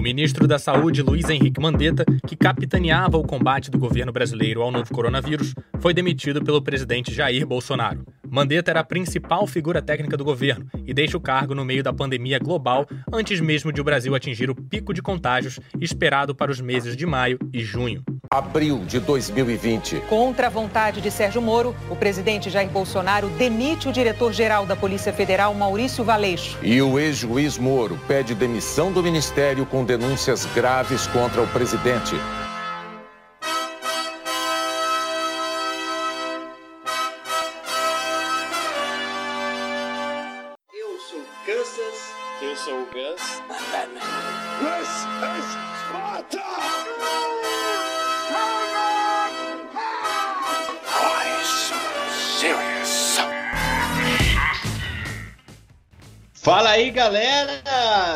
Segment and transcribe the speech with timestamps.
[0.00, 4.72] O ministro da Saúde, Luiz Henrique Mandetta, que capitaneava o combate do governo brasileiro ao
[4.72, 8.02] novo coronavírus, foi demitido pelo presidente Jair Bolsonaro.
[8.26, 11.92] Mandetta era a principal figura técnica do governo e deixa o cargo no meio da
[11.92, 16.62] pandemia global, antes mesmo de o Brasil atingir o pico de contágios esperado para os
[16.62, 18.02] meses de maio e junho.
[18.32, 20.02] Abril de 2020.
[20.08, 25.12] Contra a vontade de Sérgio Moro, o presidente Jair Bolsonaro demite o diretor-geral da Polícia
[25.12, 26.56] Federal, Maurício Valeixo.
[26.62, 32.14] E o ex-juiz Moro pede demissão do ministério com denúncias graves contra o presidente.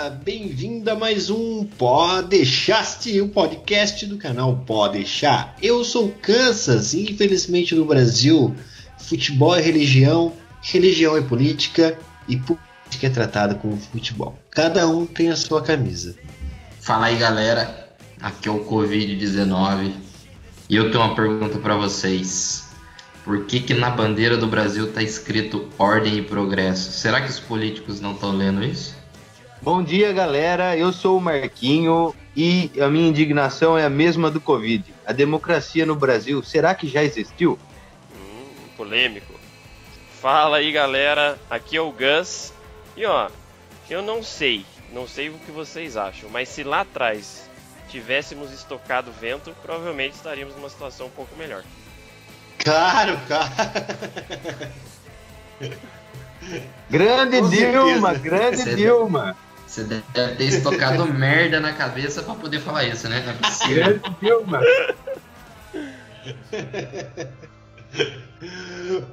[0.04, 0.10] Galera!
[0.10, 5.56] Bem-vindo a mais um Podeixaste, o podcast do canal Podeixar.
[5.62, 8.54] Eu sou Kansas e infelizmente no Brasil,
[8.98, 14.38] futebol é religião, religião é política e política é tratada como futebol.
[14.50, 16.14] Cada um tem a sua camisa.
[16.80, 17.88] Fala aí, galera.
[18.20, 19.92] Aqui é o Covid-19
[20.68, 22.64] e eu tenho uma pergunta para vocês.
[23.24, 26.92] Por que que na bandeira do Brasil tá escrito ordem e progresso?
[26.92, 29.03] Será que os políticos não estão lendo isso?
[29.64, 30.76] Bom dia, galera.
[30.76, 34.94] Eu sou o Marquinho e a minha indignação é a mesma do Covid.
[35.06, 37.58] A democracia no Brasil, será que já existiu?
[38.14, 38.44] Hum,
[38.76, 39.32] polêmico.
[40.20, 41.38] Fala aí, galera.
[41.48, 42.52] Aqui é o Gus.
[42.94, 43.30] E ó,
[43.88, 47.48] eu não sei, não sei o que vocês acham, mas se lá atrás
[47.88, 51.62] tivéssemos estocado vento, provavelmente estaríamos numa situação um pouco melhor.
[52.58, 54.70] Claro, cara!
[56.90, 58.18] Grande Com Dilma, certeza.
[58.18, 59.36] grande Você- Dilma.
[59.74, 60.04] Você deve
[60.36, 63.24] ter estocado merda na cabeça para poder falar isso, né?
[63.26, 64.00] Não é possível.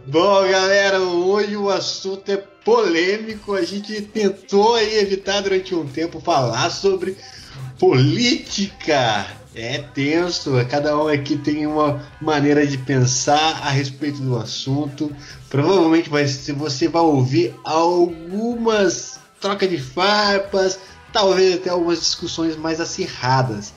[0.06, 3.56] Bom, galera, hoje o assunto é polêmico.
[3.56, 7.18] A gente tentou aí evitar durante um tempo falar sobre
[7.80, 9.26] política.
[9.56, 15.12] É tenso, cada um aqui tem uma maneira de pensar a respeito do assunto.
[15.50, 20.80] Provavelmente vai, você vai ouvir algumas trocas de farpas,
[21.12, 23.74] talvez até algumas discussões mais acirradas.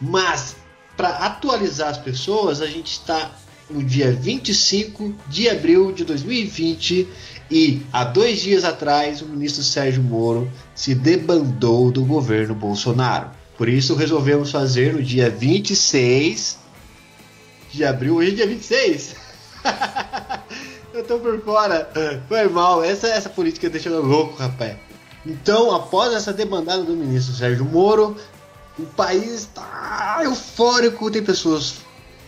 [0.00, 0.54] Mas,
[0.96, 3.32] para atualizar as pessoas, a gente está
[3.68, 7.08] no dia 25 de abril de 2020
[7.50, 13.30] e há dois dias atrás o ministro Sérgio Moro se debandou do governo Bolsonaro.
[13.56, 16.58] Por isso resolvemos fazer no dia 26
[17.72, 18.16] de abril.
[18.16, 19.16] Hoje é dia 26?
[20.94, 21.90] Eu tô por fora.
[22.26, 22.82] Foi mal.
[22.82, 24.85] Essa, essa política deixa eu louco, rapaz.
[25.26, 28.16] Então, após essa debandada do ministro Sérgio Moro,
[28.78, 31.10] o país está eufórico.
[31.10, 31.78] Tem pessoas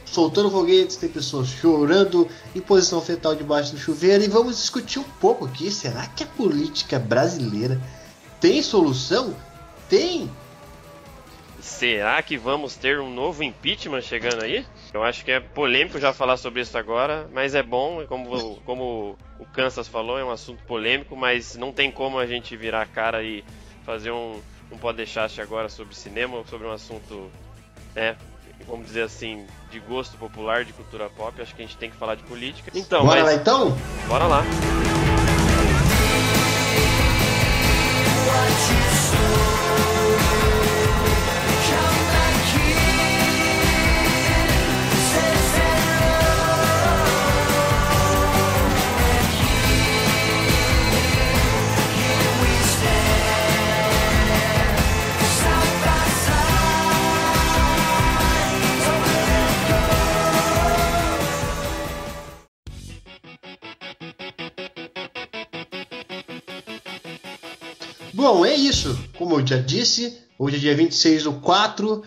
[0.04, 4.24] soltando foguetes, tem pessoas chorando em posição fetal debaixo do chuveiro.
[4.24, 5.70] E vamos discutir um pouco aqui.
[5.70, 7.80] Será que a política brasileira
[8.40, 9.32] tem solução?
[9.88, 10.28] Tem!
[11.60, 14.66] Será que vamos ter um novo impeachment chegando aí?
[14.92, 19.16] Eu acho que é polêmico já falar sobre isso agora, mas é bom, como, como
[19.38, 22.86] o Kansas falou, é um assunto polêmico, mas não tem como a gente virar a
[22.86, 23.44] cara e
[23.84, 24.40] fazer um,
[24.72, 27.30] um podcast agora sobre cinema, sobre um assunto,
[27.94, 28.16] né,
[28.66, 31.40] vamos dizer assim, de gosto popular, de cultura pop.
[31.40, 32.70] Acho que a gente tem que falar de política.
[32.74, 33.76] Então, Bora lá mas, então?
[34.08, 34.42] bora lá.
[38.24, 39.07] Bom,
[69.28, 72.02] Como eu já disse, hoje é dia 26 do 4,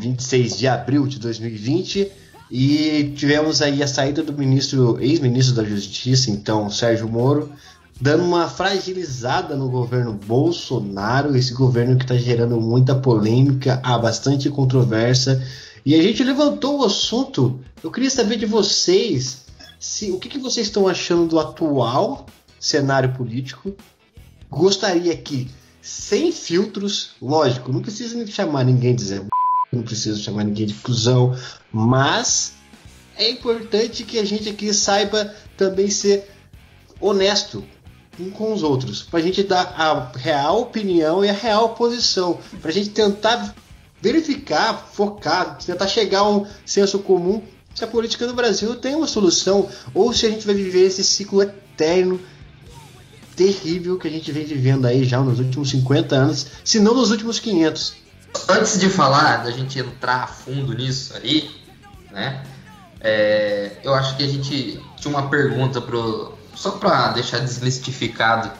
[0.00, 2.10] 26 de abril de 2020,
[2.50, 7.52] e tivemos aí a saída do ministro, ex-ministro da Justiça, então, Sérgio Moro,
[8.00, 14.50] dando uma fragilizada no governo Bolsonaro, esse governo que está gerando muita polêmica, há bastante
[14.50, 15.40] controvérsia,
[15.86, 17.60] e a gente levantou o assunto.
[17.84, 19.44] Eu queria saber de vocês
[19.78, 22.26] se o que, que vocês estão achando do atual
[22.58, 23.72] cenário político
[24.50, 25.48] gostaria que,
[25.82, 29.26] sem filtros, lógico, não precisa chamar ninguém de Zé,
[29.72, 31.36] não precisa chamar ninguém de cuzão,
[31.72, 32.54] mas
[33.16, 36.30] é importante que a gente aqui saiba também ser
[37.00, 37.64] honesto
[38.20, 42.38] um com os outros, para a gente dar a real opinião e a real posição,
[42.60, 43.54] para a gente tentar
[44.00, 47.42] verificar, focar, tentar chegar a um senso comum
[47.74, 51.02] se a política do Brasil tem uma solução ou se a gente vai viver esse
[51.02, 52.20] ciclo eterno
[53.36, 57.10] terrível que a gente vem vivendo aí já nos últimos 50 anos, se não nos
[57.10, 57.94] últimos 500.
[58.48, 61.50] Antes de falar, da gente entrar a fundo nisso aí,
[62.10, 62.44] né?
[63.00, 68.52] É, eu acho que a gente tinha uma pergunta pro, só para deixar desmistificado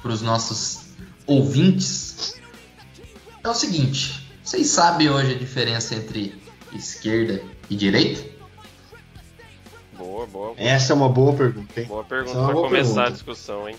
[0.00, 0.80] para os nossos
[1.26, 2.40] ouvintes.
[3.44, 6.34] É o seguinte: vocês sabem hoje a diferença entre
[6.72, 8.32] esquerda e direita?
[9.96, 10.54] Boa, boa.
[10.54, 10.54] boa.
[10.56, 11.86] Essa é uma boa pergunta, hein?
[11.86, 13.02] Boa pergunta é para começar pergunta.
[13.02, 13.76] a discussão, hein?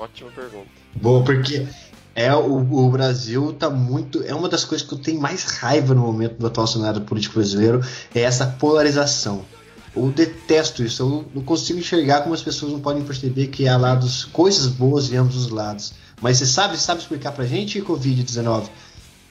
[0.00, 0.66] Ótima pergunta.
[0.94, 1.66] Boa, porque
[2.14, 4.22] é o, o Brasil tá muito.
[4.22, 7.34] É uma das coisas que eu tenho mais raiva no momento do atual cenário político
[7.34, 9.44] brasileiro, é essa polarização.
[9.94, 13.76] Eu detesto isso, eu não consigo enxergar como as pessoas não podem perceber que há
[13.76, 15.92] lados, coisas boas de ambos os lados.
[16.22, 18.68] Mas você sabe, sabe explicar pra gente, Covid-19,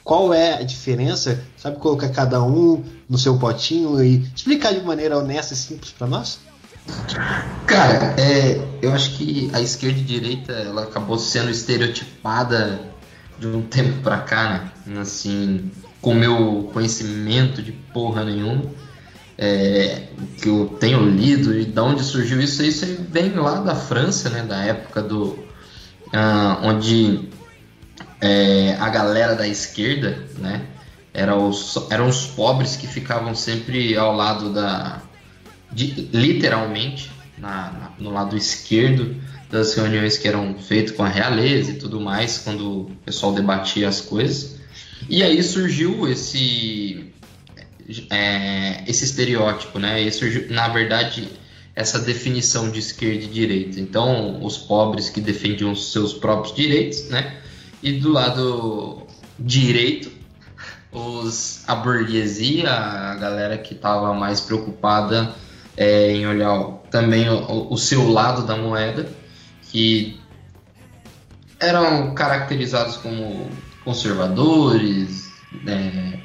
[0.04, 1.42] qual é a diferença?
[1.56, 6.06] Sabe colocar cada um no seu potinho e explicar de maneira honesta e simples pra
[6.06, 6.38] nós?
[7.66, 12.80] Cara, é, eu acho que a esquerda e direita ela acabou sendo estereotipada
[13.38, 15.00] de um tempo pra cá, né?
[15.00, 18.64] Assim, com meu conhecimento de porra nenhuma,
[19.38, 20.08] é,
[20.40, 24.42] que eu tenho lido e de onde surgiu isso, isso vem lá da França, né?
[24.42, 25.38] Da época do
[26.12, 27.28] ah, onde
[28.20, 30.66] é, a galera da esquerda, né?
[31.12, 35.02] Era os, eram os pobres que ficavam sempre ao lado da,
[35.72, 39.16] de- literalmente na- na- no lado esquerdo
[39.50, 43.88] das reuniões que eram feitas com a realeza e tudo mais, quando o pessoal debatia
[43.88, 44.56] as coisas.
[45.08, 47.12] E aí surgiu esse
[48.10, 50.00] é, esse estereótipo, né?
[50.00, 51.28] E surgiu, na verdade,
[51.74, 53.80] essa definição de esquerda e direita.
[53.80, 57.38] Então, os pobres que defendiam os seus próprios direitos, né?
[57.82, 59.02] E do lado
[59.38, 60.12] direito,
[60.92, 65.34] os, a burguesia, a galera que estava mais preocupada
[65.76, 66.58] é, em olhar
[66.90, 69.08] também o, o seu lado da moeda,
[69.70, 70.18] que
[71.58, 73.48] eram caracterizados como
[73.84, 75.30] conservadores,
[75.62, 76.20] né,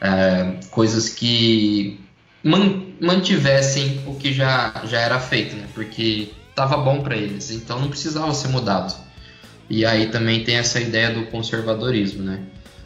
[0.00, 2.00] é, coisas que
[2.42, 5.66] man- mantivessem o que já, já era feito, né?
[5.74, 8.94] Porque estava bom para eles, então não precisava ser mudado.
[9.68, 12.40] E aí também tem essa ideia do conservadorismo, né?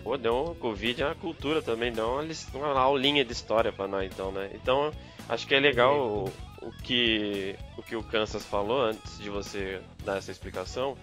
[0.08, 2.22] Pô, deu Covid, é uma cultura também, deu uma,
[2.54, 4.48] uma aulinha de história pra nós, então, né?
[4.54, 4.90] Então,
[5.28, 6.32] acho que é legal o,
[6.62, 10.96] o que o que o Kansas falou antes de você dar essa explicação,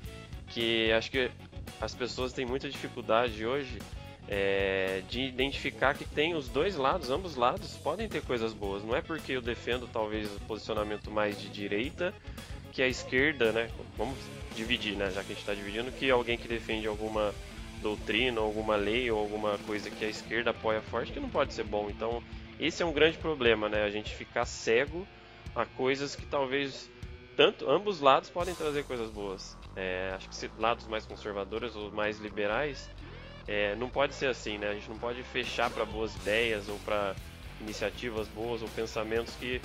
[0.47, 1.29] que acho que
[1.79, 3.77] as pessoas têm muita dificuldade hoje
[4.27, 8.83] é, de identificar que tem os dois lados, ambos lados podem ter coisas boas.
[8.83, 12.11] Não é porque eu defendo talvez o posicionamento mais de direita
[12.71, 13.69] que a esquerda, né?
[13.99, 14.17] Vamos
[14.55, 15.11] dividir, né?
[15.11, 17.31] Já que a gente está dividindo, que alguém que defende alguma
[17.81, 21.63] doutrina, alguma lei ou alguma coisa que a esquerda apoia forte que não pode ser
[21.63, 21.89] bom.
[21.89, 22.21] Então,
[22.59, 23.83] esse é um grande problema, né?
[23.83, 25.07] A gente ficar cego
[25.55, 26.89] a coisas que talvez
[27.35, 29.57] tanto ambos lados podem trazer coisas boas.
[29.75, 32.89] É, acho que se lados mais conservadores ou mais liberais
[33.47, 34.69] é, não pode ser assim, né?
[34.69, 37.15] A gente não pode fechar para boas ideias ou para
[37.61, 39.61] iniciativas boas ou pensamentos que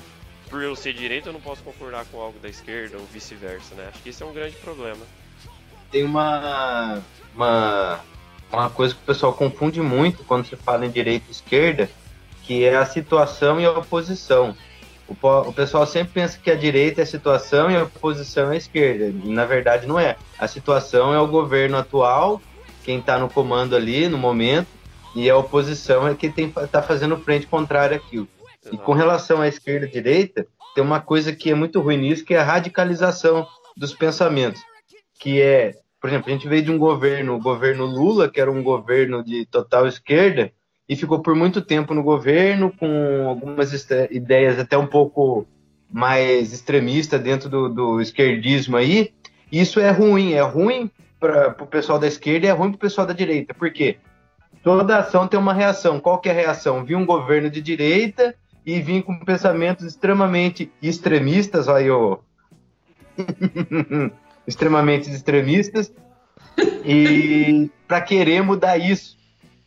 [0.49, 3.87] por eu ser direito eu não posso concordar com algo da esquerda ou vice-versa, né?
[3.89, 5.07] Acho que isso é um grande problema.
[5.91, 7.01] Tem uma,
[7.35, 8.01] uma,
[8.53, 11.91] uma coisa que o pessoal confunde muito quando se fala em direita e esquerda,
[12.45, 14.55] que é a situação e a oposição.
[15.09, 15.15] O,
[15.49, 18.57] o pessoal sempre pensa que a direita é a situação e a oposição é a
[18.57, 19.07] esquerda.
[19.07, 20.17] E, na verdade, não é.
[20.39, 22.41] A situação é o governo atual,
[22.85, 24.69] quem está no comando ali no momento,
[25.15, 28.29] e a oposição é quem está fazendo frente contrária àquilo.
[28.71, 32.25] E com relação à esquerda e direita, tem uma coisa que é muito ruim nisso,
[32.25, 34.63] que é a radicalização dos pensamentos.
[35.21, 38.51] Que é, por exemplo, a gente veio de um governo, o governo Lula, que era
[38.51, 40.51] um governo de total esquerda,
[40.89, 43.73] e ficou por muito tempo no governo, com algumas
[44.11, 45.47] ideias até um pouco
[45.93, 49.13] mais extremistas dentro do, do esquerdismo aí.
[49.53, 52.81] Isso é ruim, é ruim para o pessoal da esquerda e é ruim para o
[52.81, 53.53] pessoal da direita.
[53.53, 53.99] Por quê?
[54.63, 56.01] Toda ação tem uma reação.
[56.01, 56.85] Qual é a reação?
[56.85, 58.35] Vir um governo de direita
[58.65, 62.21] e vir com pensamentos extremamente extremistas, olha ô.
[64.47, 65.93] extremamente extremistas,
[66.85, 69.19] e para querer mudar isso.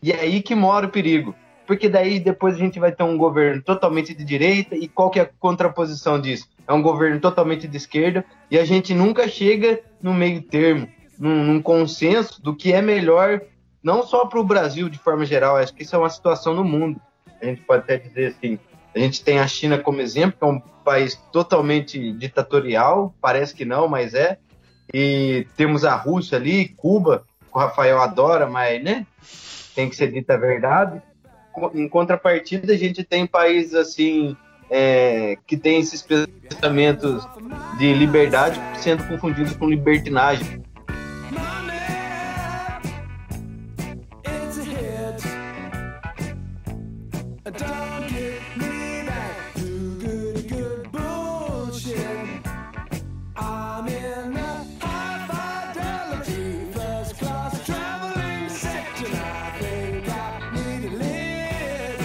[0.02, 1.34] E é aí que mora o perigo.
[1.66, 5.20] Porque daí depois a gente vai ter um governo totalmente de direita, e qual que
[5.20, 6.50] é a contraposição disso?
[6.68, 10.88] É um governo totalmente de esquerda, e a gente nunca chega no meio termo,
[11.18, 13.42] num, num consenso do que é melhor,
[13.82, 16.64] não só para o Brasil de forma geral, acho que isso é uma situação no
[16.64, 17.00] mundo.
[17.42, 18.60] A gente pode até dizer assim,
[18.96, 23.66] a gente tem a China como exemplo, que é um país totalmente ditatorial, parece que
[23.66, 24.38] não, mas é.
[24.92, 29.06] E temos a Rússia ali, Cuba, que o Rafael adora, mas né,
[29.76, 31.02] tem que ser dita a verdade.
[31.74, 34.36] Em contrapartida, a gente tem países assim
[34.70, 37.28] é, que tem esses pensamentos
[37.78, 40.63] de liberdade sendo confundidos com libertinagem.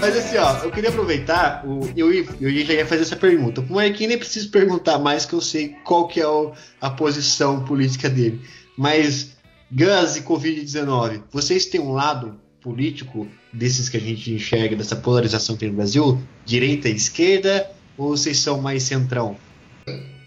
[0.09, 2.11] Mas assim, ó, eu queria aproveitar, o, eu,
[2.41, 3.61] eu já ia fazer essa pergunta.
[3.61, 7.63] Pro Marquinhos nem preciso perguntar mais, que eu sei qual que é o, a posição
[7.63, 8.41] política dele.
[8.75, 9.37] Mas
[9.71, 15.57] Gus e Covid-19, vocês têm um lado político desses que a gente enxerga, dessa polarização
[15.57, 16.19] que tem no Brasil?
[16.43, 17.71] Direita e esquerda?
[17.99, 19.37] Ou vocês são mais centrão?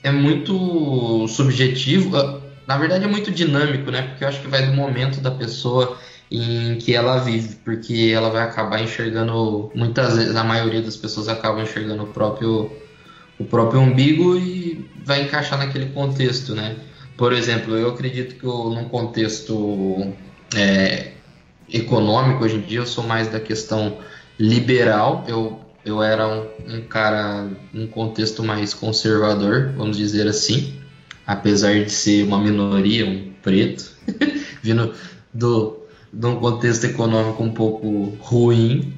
[0.03, 2.11] É muito subjetivo.
[2.67, 4.03] Na verdade, é muito dinâmico, né?
[4.03, 5.97] Porque eu acho que vai do momento da pessoa
[6.31, 11.27] em que ela vive, porque ela vai acabar enxergando, muitas vezes, a maioria das pessoas
[11.27, 12.71] acabam enxergando o próprio,
[13.37, 16.77] o próprio umbigo e vai encaixar naquele contexto, né?
[17.17, 20.13] Por exemplo, eu acredito que eu, num contexto
[20.55, 21.11] é,
[21.69, 23.97] econômico, hoje em dia, eu sou mais da questão
[24.39, 30.79] liberal, eu, eu era um, um cara num contexto mais conservador, vamos dizer assim,
[31.27, 33.91] apesar de ser uma minoria, um preto,
[34.63, 34.93] vindo
[35.33, 35.80] do,
[36.13, 38.93] de um contexto econômico um pouco ruim,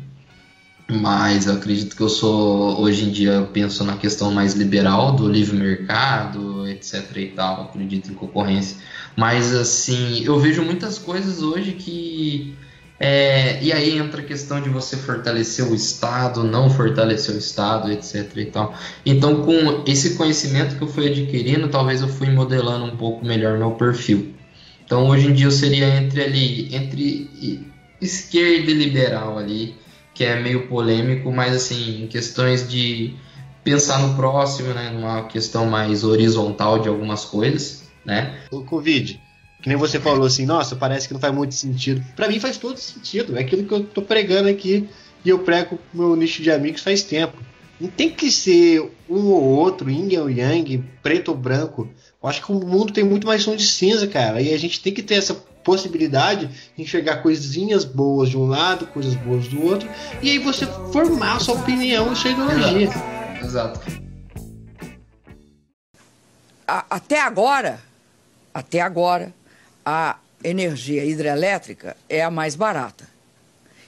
[0.90, 5.16] mas eu acredito que eu sou, hoje em dia, eu penso na questão mais liberal
[5.16, 8.78] do livre mercado, etc e tal, acredito em concorrência.
[9.16, 12.56] Mas, assim, eu vejo muitas coisas hoje que.
[13.00, 17.92] É, e aí entra a questão de você fortalecer o Estado, não fortalecer o Estado,
[17.92, 18.74] etc e tal.
[19.06, 23.58] Então, com esse conhecimento que eu fui adquirindo, talvez eu fui modelando um pouco melhor
[23.58, 24.34] meu perfil.
[24.86, 27.30] Então hoje em dia eu seria entre ali, entre
[28.02, 29.76] esquerda e liberal ali,
[30.14, 33.16] que é meio polêmico, mas assim, em questões de
[33.64, 38.42] pensar no próximo, né, numa questão mais horizontal de algumas coisas, né?
[38.52, 39.20] O Covid,
[39.62, 42.04] que nem você falou assim, nossa, parece que não faz muito sentido.
[42.16, 44.90] Para mim faz todo sentido, é aquilo que eu tô pregando aqui
[45.24, 47.38] e eu prego com meu nicho de amigos faz tempo.
[47.80, 51.90] Não tem que ser um ou outro, yin ou yang, preto ou branco.
[52.24, 54.42] Eu acho que o mundo tem muito mais som de cinza, cara.
[54.42, 58.88] E a gente tem que ter essa possibilidade de enxergar coisinhas boas de um lado,
[58.88, 59.90] coisas boas do outro,
[60.22, 62.90] e aí você formar a sua opinião e sua ideologia.
[63.42, 63.44] Exato.
[63.44, 63.82] Exato.
[66.66, 67.82] até agora,
[68.54, 69.34] até agora,
[69.86, 73.06] a energia hidrelétrica é a mais barata,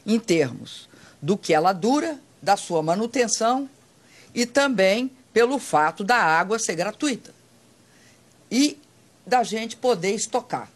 [0.06, 0.90] em termos
[1.22, 3.70] do que ela dura, da sua manutenção
[4.34, 7.35] e também pelo fato da água ser gratuita
[8.52, 8.78] e
[9.26, 10.70] da gente poder estocar.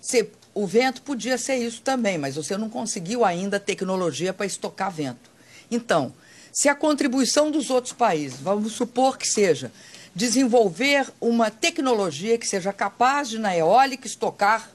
[0.00, 4.90] Se, o vento podia ser isso também, mas você não conseguiu ainda tecnologia para estocar
[4.90, 5.30] vento.
[5.70, 6.12] Então,
[6.52, 9.72] se a contribuição dos outros países, vamos supor que seja
[10.14, 14.70] desenvolver uma tecnologia que seja capaz de, na eólica, estocar,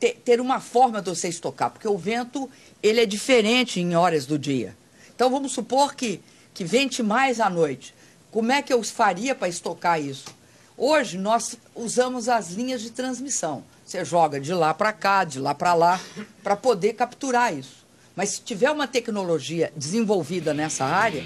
[0.00, 2.48] ter, ter uma forma de você estocar, porque o vento
[2.82, 4.74] ele é diferente em horas do dia.
[5.14, 6.20] Então, vamos supor que,
[6.54, 7.94] que vente mais à noite.
[8.30, 10.37] Como é que eu faria para estocar isso?
[10.80, 13.64] Hoje nós usamos as linhas de transmissão.
[13.84, 16.00] Você joga de lá para cá, de lá para lá,
[16.40, 17.84] para poder capturar isso.
[18.14, 21.24] Mas se tiver uma tecnologia desenvolvida nessa área,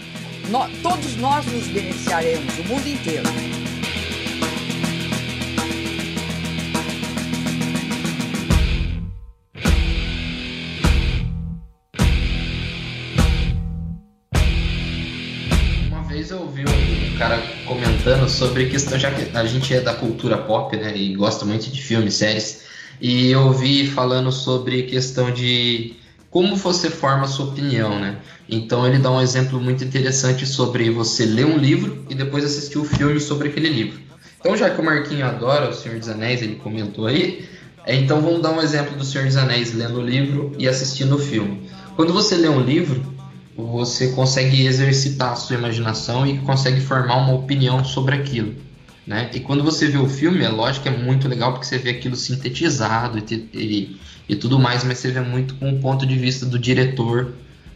[0.49, 3.29] nós, todos nós nos beneficiaremos, o mundo inteiro.
[17.19, 21.45] Cara comentando sobre questão, já que a gente é da cultura pop, né, e gosta
[21.45, 22.65] muito de filmes, séries,
[23.01, 25.95] e eu ouvi falando sobre questão de
[26.31, 28.17] como você forma a sua opinião, né?
[28.49, 32.79] Então ele dá um exemplo muito interessante sobre você ler um livro e depois assistir
[32.79, 34.01] o um filme sobre aquele livro.
[34.41, 37.47] Então já que o Marquinho adora o Senhor dos Anéis, ele comentou aí,
[37.87, 41.19] então vamos dar um exemplo do Senhor dos Anéis lendo o livro e assistindo o
[41.19, 41.69] filme.
[41.95, 43.03] Quando você lê um livro,
[43.67, 48.55] você consegue exercitar a sua imaginação e consegue formar uma opinião sobre aquilo.
[49.07, 49.31] Né?
[49.35, 51.91] E quando você vê o filme, é lógico que é muito legal porque você vê
[51.91, 56.17] aquilo sintetizado e, e, e tudo mais, mas você vê muito com o ponto de
[56.17, 57.33] vista do diretor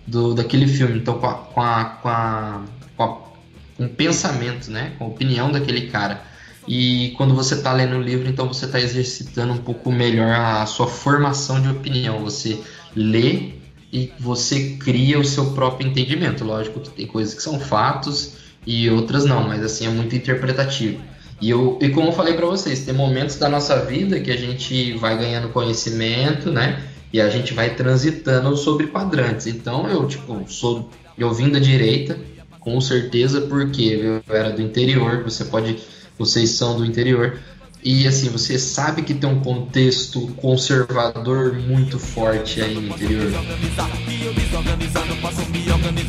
[0.06, 0.98] do, daquele filme.
[0.98, 2.64] Então, com, a, com, a, com, a,
[2.96, 4.92] com, o pensamento, né?
[4.98, 6.22] com a opinião daquele cara.
[6.68, 10.66] E quando você está lendo o livro, então você está exercitando um pouco melhor a
[10.66, 12.20] sua formação de opinião.
[12.20, 12.60] Você
[12.94, 13.52] lê
[13.92, 16.44] e você cria o seu próprio entendimento.
[16.44, 18.34] Lógico que tem coisas que são fatos
[18.66, 21.00] e outras não, mas assim é muito interpretativo.
[21.40, 24.36] E, eu, e como eu falei para vocês, tem momentos da nossa vida que a
[24.36, 26.82] gente vai ganhando conhecimento, né?
[27.12, 29.46] E a gente vai transitando sobre quadrantes.
[29.46, 30.90] Então eu, tipo, sou.
[31.16, 32.18] Eu vim da direita,
[32.60, 35.78] com certeza, porque eu era do interior, você pode.
[36.18, 37.38] Vocês são do interior.
[37.86, 43.30] E assim, você sabe que tem um contexto conservador muito forte aí no interior.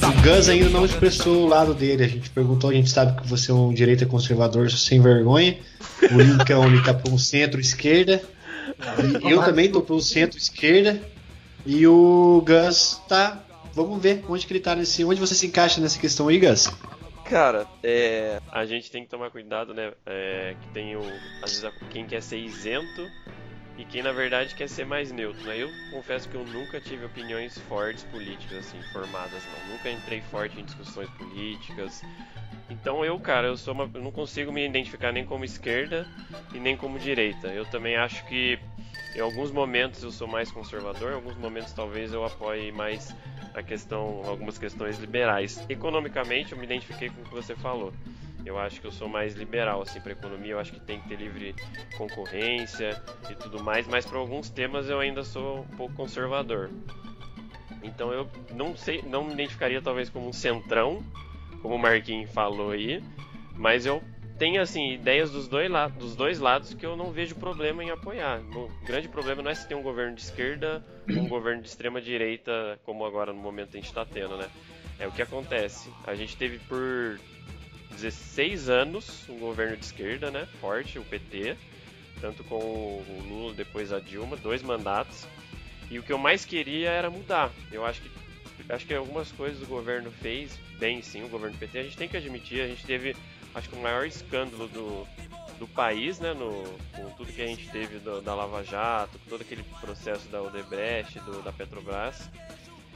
[0.01, 2.03] O Gus ainda não expressou o lado dele.
[2.03, 5.55] A gente perguntou, a gente sabe que você é um direita conservador sem vergonha.
[6.11, 8.23] O Lincoln ele tá para um centro-esquerda.
[9.23, 10.99] Eu também tô para um centro-esquerda.
[11.63, 13.43] E o Gus tá.
[13.75, 15.05] Vamos ver onde que ele tá nesse.
[15.05, 16.71] Onde você se encaixa nessa questão aí, Gus?
[17.29, 19.91] Cara, é, a gente tem que tomar cuidado, né?
[20.05, 21.01] É, que tem o,
[21.41, 23.11] às vezes quem quer ser isento
[23.77, 25.57] e quem na verdade quer ser mais neutro, né?
[25.57, 29.73] Eu confesso que eu nunca tive opiniões fortes políticas, assim, formadas, não.
[29.73, 32.01] Nunca entrei forte em discussões políticas.
[32.69, 36.07] Então eu, cara, eu sou uma, eu não consigo me identificar nem como esquerda
[36.53, 37.47] e nem como direita.
[37.47, 38.57] Eu também acho que
[39.13, 43.13] em alguns momentos eu sou mais conservador, em alguns momentos talvez eu apoie mais
[43.57, 45.65] a questão, algumas questões liberais.
[45.67, 47.91] Economicamente, eu me identifiquei com o que você falou.
[48.45, 50.51] Eu acho que eu sou mais liberal assim para economia.
[50.51, 51.55] Eu acho que tem que ter livre
[51.97, 53.87] concorrência e tudo mais.
[53.87, 56.69] Mas para alguns temas eu ainda sou um pouco conservador.
[57.81, 61.03] Então eu não sei, não me identificaria talvez como um centrão,
[61.61, 63.03] como o Marquinhos falou aí.
[63.55, 64.03] Mas eu
[64.37, 68.39] tem assim ideias dos dois, dos dois lados que eu não vejo problema em apoiar.
[68.55, 71.67] O grande problema não é se tem um governo de esquerda ou um governo de
[71.67, 74.47] extrema direita, como agora no momento a gente está tendo, né?
[74.99, 75.91] É o que acontece.
[76.05, 77.19] A gente teve por
[77.91, 80.47] 16 anos um governo de esquerda, né?
[80.59, 81.55] Forte, o PT,
[82.21, 85.27] tanto com o Lula, depois a Dilma, dois mandatos.
[85.89, 87.51] E o que eu mais queria era mudar.
[87.71, 88.17] Eu acho que
[88.69, 91.79] acho que algumas coisas o governo fez bem, sim, o governo PT.
[91.79, 93.15] A gente tem que admitir, a gente teve
[93.53, 95.07] acho que o maior escândalo do,
[95.59, 96.63] do país, né, no,
[96.95, 101.19] com tudo que a gente teve do, da Lava Jato, todo aquele processo da Odebrecht,
[101.19, 102.29] do, da Petrobras.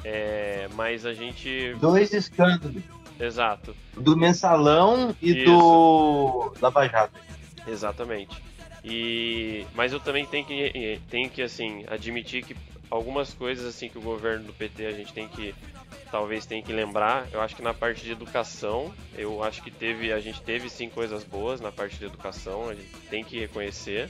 [0.04, 1.76] É, mas a gente.
[1.80, 2.82] Dois escândalos.
[3.20, 3.76] Exato.
[3.96, 5.46] Do mensalão e Isso.
[5.46, 7.20] do Lava Jato.
[7.68, 8.42] Exatamente.
[8.84, 12.56] E, mas eu também tenho que, tenho que assim, admitir que
[12.90, 15.54] algumas coisas assim que o governo do PT a gente tem que
[16.12, 20.12] talvez tenha que lembrar, eu acho que na parte de educação, eu acho que teve,
[20.12, 24.10] a gente teve sim coisas boas na parte de educação, a gente tem que reconhecer.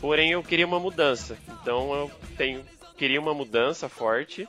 [0.00, 1.36] Porém, eu queria uma mudança.
[1.60, 2.64] Então, eu tenho,
[2.96, 4.48] queria uma mudança forte.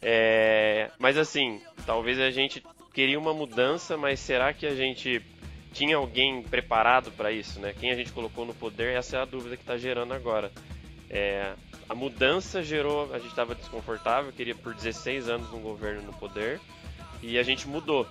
[0.00, 5.20] É, mas assim, talvez a gente queria uma mudança, mas será que a gente
[5.72, 7.74] tinha alguém preparado para isso, né?
[7.78, 10.50] Quem a gente colocou no poder, essa é a dúvida que está gerando agora.
[11.10, 11.52] É,
[11.88, 13.12] a mudança gerou.
[13.14, 16.60] A gente estava desconfortável, queria por 16 anos um governo no poder
[17.22, 18.06] e a gente mudou.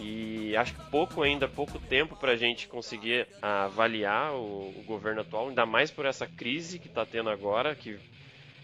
[0.00, 5.20] E acho que pouco ainda, pouco tempo para a gente conseguir avaliar o, o, governo
[5.20, 7.98] atual, ainda mais por essa crise que está tendo agora, que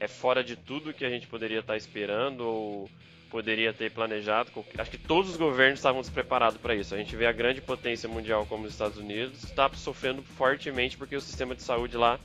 [0.01, 2.91] é fora de tudo que a gente poderia estar tá esperando ou
[3.31, 4.51] poderia ter planejado.
[4.77, 6.95] Acho que todos os governos estavam despreparados para isso.
[6.95, 11.15] A gente vê a grande potência mundial como os Estados Unidos está sofrendo fortemente porque
[11.15, 12.19] o sistema de saúde lá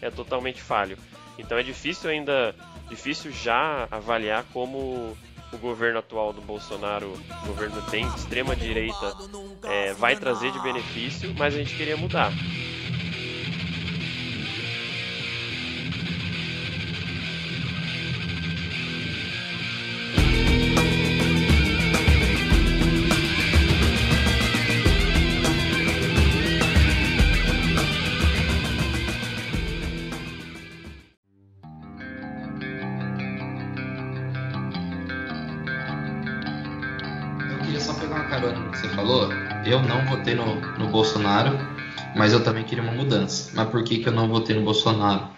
[0.00, 0.96] é totalmente falho.
[1.38, 2.54] Então é difícil ainda,
[2.88, 5.16] difícil já avaliar como
[5.52, 9.14] o governo atual do Bolsonaro, o governo de extrema direita,
[9.64, 12.32] é, vai trazer de benefício, mas a gente queria mudar.
[43.54, 45.28] Mas por que, que eu não votei no Bolsonaro?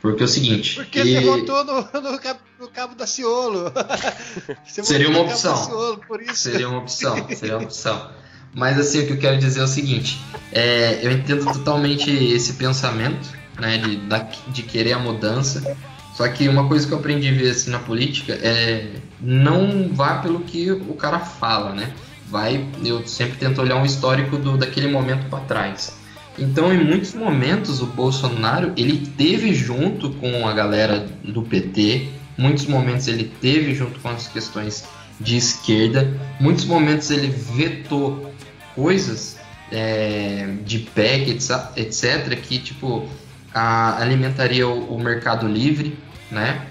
[0.00, 0.74] Porque é o seguinte.
[0.74, 1.14] Porque e...
[1.14, 2.12] você votou no, no,
[2.60, 3.72] no, Cabo da Ciolo.
[4.66, 5.56] seria uma opção.
[5.56, 6.00] Ciolo,
[6.34, 7.28] seria uma opção.
[7.28, 8.10] Seria uma opção.
[8.54, 10.20] Mas assim, o que eu quero dizer é o seguinte:
[10.52, 14.00] é, eu entendo totalmente esse pensamento, né, de,
[14.48, 15.76] de querer a mudança.
[16.16, 20.18] Só que uma coisa que eu aprendi a ver assim, na política é não vá
[20.18, 21.94] pelo que o cara fala, né?
[22.32, 25.94] vai, eu sempre tento olhar um histórico do, daquele momento para trás.
[26.38, 32.66] Então, em muitos momentos, o Bolsonaro ele teve junto com a galera do PT, muitos
[32.66, 34.84] momentos ele teve junto com as questões
[35.20, 38.32] de esquerda, muitos momentos ele vetou
[38.74, 39.38] coisas
[39.70, 41.30] é, de PEC,
[41.76, 43.08] etc., que tipo
[43.52, 45.96] a, alimentaria o, o mercado livre,
[46.30, 46.66] né?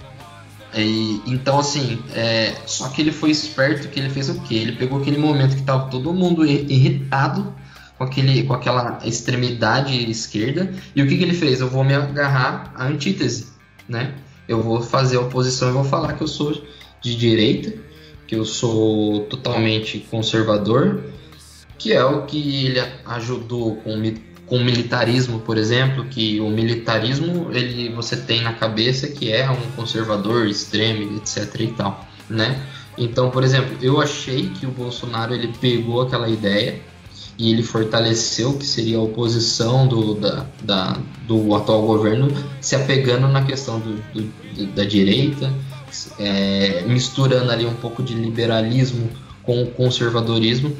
[0.74, 4.56] E, então, assim, é, só que ele foi esperto que ele fez o quê?
[4.56, 7.54] Ele pegou aquele momento que tava todo mundo irritado
[8.02, 10.74] com, aquele, com aquela extremidade esquerda.
[10.96, 11.62] E o que, que ele fez?
[11.62, 13.50] Eu vou me agarrar à antítese,
[13.88, 14.16] né?
[14.48, 16.52] Eu vou fazer a oposição e vou falar que eu sou
[17.00, 17.76] de direita,
[18.26, 21.04] que eu sou totalmente conservador,
[21.78, 23.92] que é o que ele ajudou com,
[24.48, 29.48] com o militarismo, por exemplo, que o militarismo ele você tem na cabeça que é
[29.48, 32.60] um conservador extremo, etc e tal, né?
[32.98, 36.91] Então, por exemplo, eu achei que o Bolsonaro ele pegou aquela ideia
[37.38, 43.28] e ele fortaleceu que seria a oposição do, da, da do atual governo, se apegando
[43.28, 44.42] na questão do, do
[44.76, 45.52] da direita,
[46.20, 49.10] é, misturando ali um pouco de liberalismo
[49.44, 50.76] com o conservadorismo.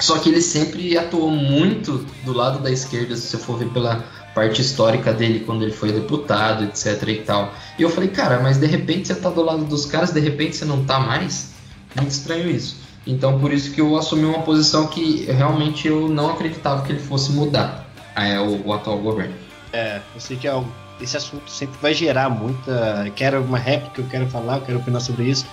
[0.00, 4.04] Só que ele sempre atuou muito do lado da esquerda, se você for ver pela
[4.34, 7.54] parte histórica dele, quando ele foi deputado, etc e tal.
[7.78, 10.56] E eu falei, cara, mas de repente você tá do lado dos caras, de repente
[10.56, 11.52] você não tá mais?
[11.94, 12.76] Muito estranho isso.
[13.06, 17.00] Então por isso que eu assumi uma posição que realmente eu não acreditava que ele
[17.00, 19.34] fosse mudar é, o, o atual governo.
[19.72, 20.62] É, eu sei que é
[21.00, 23.10] esse assunto sempre vai gerar muita.
[23.14, 25.46] Quero uma réplica, eu quero falar, eu quero opinar sobre isso,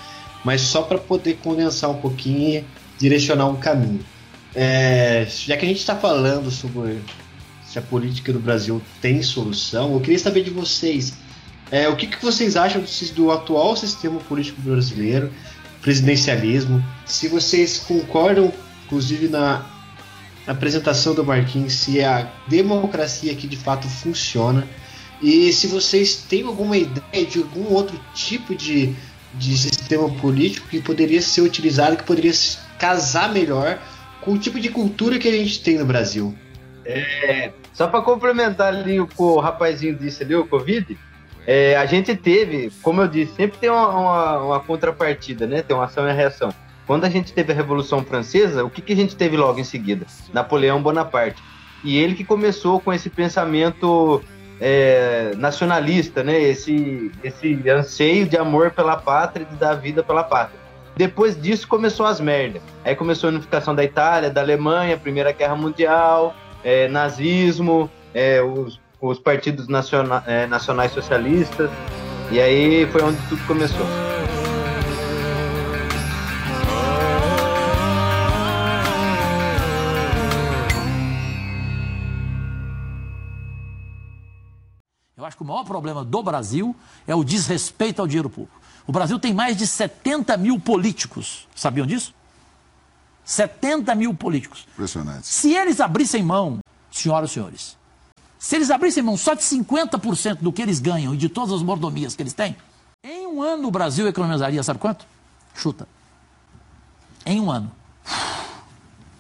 [0.43, 2.65] mas só para poder condensar um pouquinho e
[2.97, 3.99] direcionar um caminho.
[4.55, 7.01] É, já que a gente está falando sobre
[7.65, 11.13] se a política do Brasil tem solução, eu queria saber de vocês
[11.71, 12.83] é, o que, que vocês acham
[13.15, 15.31] do atual sistema político brasileiro,
[15.83, 18.51] presidencialismo, se vocês concordam,
[18.85, 19.65] inclusive na
[20.47, 24.67] apresentação do Marquinhos, se a democracia que de fato funciona
[25.21, 28.95] e se vocês têm alguma ideia de algum outro tipo de,
[29.33, 32.33] de sistema político que poderia ser utilizado, que poderia
[32.79, 33.79] casar melhor
[34.21, 36.33] com o tipo de cultura que a gente tem no Brasil.
[36.85, 40.97] É, só para complementar ali o que o rapazinho disse ali, o Covid,
[41.45, 45.61] é, a gente teve, como eu disse, sempre tem uma, uma, uma, contrapartida, né?
[45.61, 46.53] Tem uma ação e reação.
[46.87, 49.63] Quando a gente teve a Revolução Francesa, o que, que a gente teve logo em
[49.63, 50.05] seguida?
[50.33, 51.41] Napoleão Bonaparte.
[51.83, 54.23] E ele que começou com esse pensamento
[54.59, 56.41] é, nacionalista, né?
[56.41, 60.63] Esse, esse anseio de amor pela pátria e dar vida pela pátria.
[60.95, 62.61] Depois disso começou as merdas.
[62.85, 68.79] Aí começou a unificação da Itália, da Alemanha, Primeira Guerra Mundial, é, nazismo, é, os,
[69.03, 71.69] os, partidos naciona, é, nacionais socialistas.
[72.31, 73.85] E aí foi onde tudo começou.
[85.17, 88.59] Eu acho que o maior problema do Brasil é o desrespeito ao dinheiro público.
[88.87, 91.47] O Brasil tem mais de 70 mil políticos.
[91.55, 92.13] Sabiam disso?
[93.23, 94.67] 70 mil políticos.
[94.73, 95.27] Impressionante.
[95.27, 96.59] Se eles abrissem mão,
[96.91, 97.77] senhoras e senhores,
[98.43, 101.61] se eles abrissem mão só de 50% do que eles ganham e de todas as
[101.61, 102.57] mordomias que eles têm,
[103.01, 105.05] em um ano o Brasil economizaria, sabe quanto?
[105.55, 105.87] Chuta.
[107.25, 107.71] Em um ano.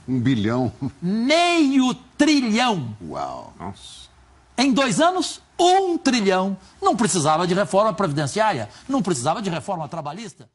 [0.05, 0.73] Um bilhão.
[1.01, 2.97] Meio trilhão.
[3.07, 3.53] Uau.
[3.57, 4.09] Nossa.
[4.57, 6.57] Em dois anos, um trilhão.
[6.81, 10.49] Não precisava de reforma previdenciária, não precisava de reforma trabalhista.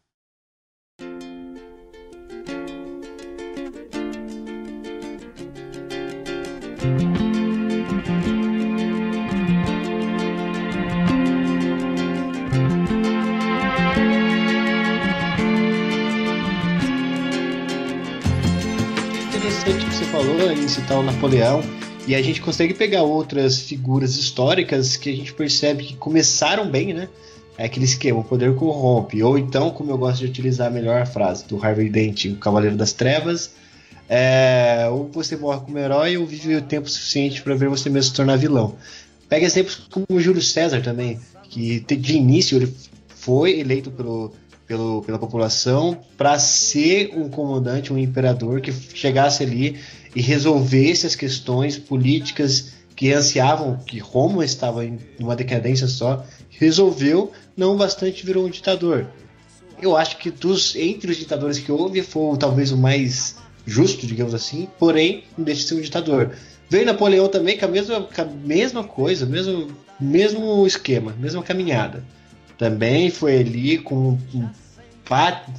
[19.69, 21.63] Que você falou em citar o Napoleão
[22.07, 26.95] e a gente consegue pegar outras figuras históricas que a gente percebe que começaram bem,
[26.95, 27.07] né?
[27.59, 29.23] É aquele esquema, o poder corrompe.
[29.23, 32.77] Ou então, como eu gosto de utilizar a melhor frase do Harvey Dent, o Cavaleiro
[32.77, 33.51] das Trevas,
[34.09, 38.11] é, ou você morre como herói ou vive o tempo suficiente para ver você mesmo
[38.11, 38.75] se tornar vilão.
[39.29, 42.75] Pega exemplos como o Júlio César também, que de início ele
[43.09, 44.33] foi eleito pelo,
[44.69, 49.81] pelo, pela população para ser um comandante, um imperador que chegasse ali
[50.15, 57.33] e resolvesse as questões políticas que ansiavam que Roma estava em uma decadência só, resolveu,
[57.57, 59.07] não bastante virou um ditador.
[59.81, 64.35] Eu acho que dos entre os ditadores que houve foi talvez o mais justo, digamos
[64.35, 66.33] assim, porém não deixa de ser um ditador.
[66.69, 72.03] Veio Napoleão também com a mesma, com a mesma coisa, mesmo, mesmo esquema, mesma caminhada.
[72.59, 74.51] Também foi ali com um, um,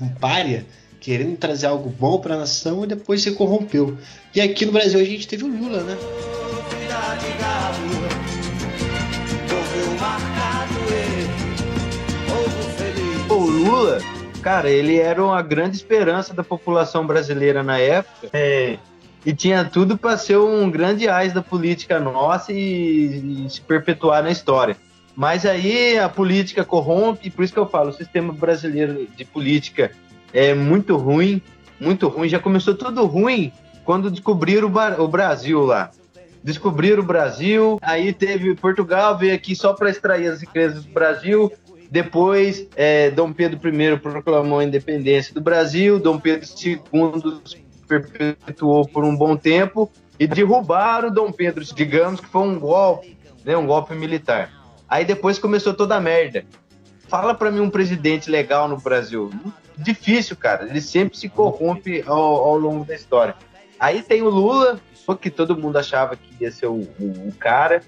[0.01, 0.65] um párea
[0.99, 3.97] querendo trazer algo bom para a nação e depois se corrompeu.
[4.35, 5.97] E aqui no Brasil a gente teve o Lula, né?
[13.29, 13.99] O Lula,
[14.41, 18.29] cara, ele era uma grande esperança da população brasileira na época.
[18.33, 18.77] É,
[19.25, 24.21] e tinha tudo para ser um grande ás da política nossa e, e se perpetuar
[24.21, 24.75] na história.
[25.19, 29.91] Mas aí a política corrompe, por isso que eu falo, o sistema brasileiro de política
[30.31, 31.41] é muito ruim,
[31.77, 32.29] muito ruim.
[32.29, 33.51] Já começou tudo ruim
[33.83, 35.91] quando descobriram o, Brasil lá.
[36.41, 41.51] Descobriram o Brasil, aí teve Portugal, veio aqui só para extrair as riquezas do Brasil.
[41.91, 47.41] Depois, é, Dom Pedro I proclamou a independência do Brasil, Dom Pedro II
[47.85, 53.57] perpetuou por um bom tempo e derrubaram Dom Pedro, digamos que foi um golpe, né,
[53.57, 54.58] um golpe militar.
[54.89, 56.43] Aí depois começou toda a merda.
[57.07, 59.31] Fala pra mim um presidente legal no Brasil.
[59.77, 60.65] Difícil, cara.
[60.67, 63.35] Ele sempre se corrompe ao, ao longo da história.
[63.79, 64.79] Aí tem o Lula,
[65.21, 67.81] que todo mundo achava que ia ser o, o- o cara.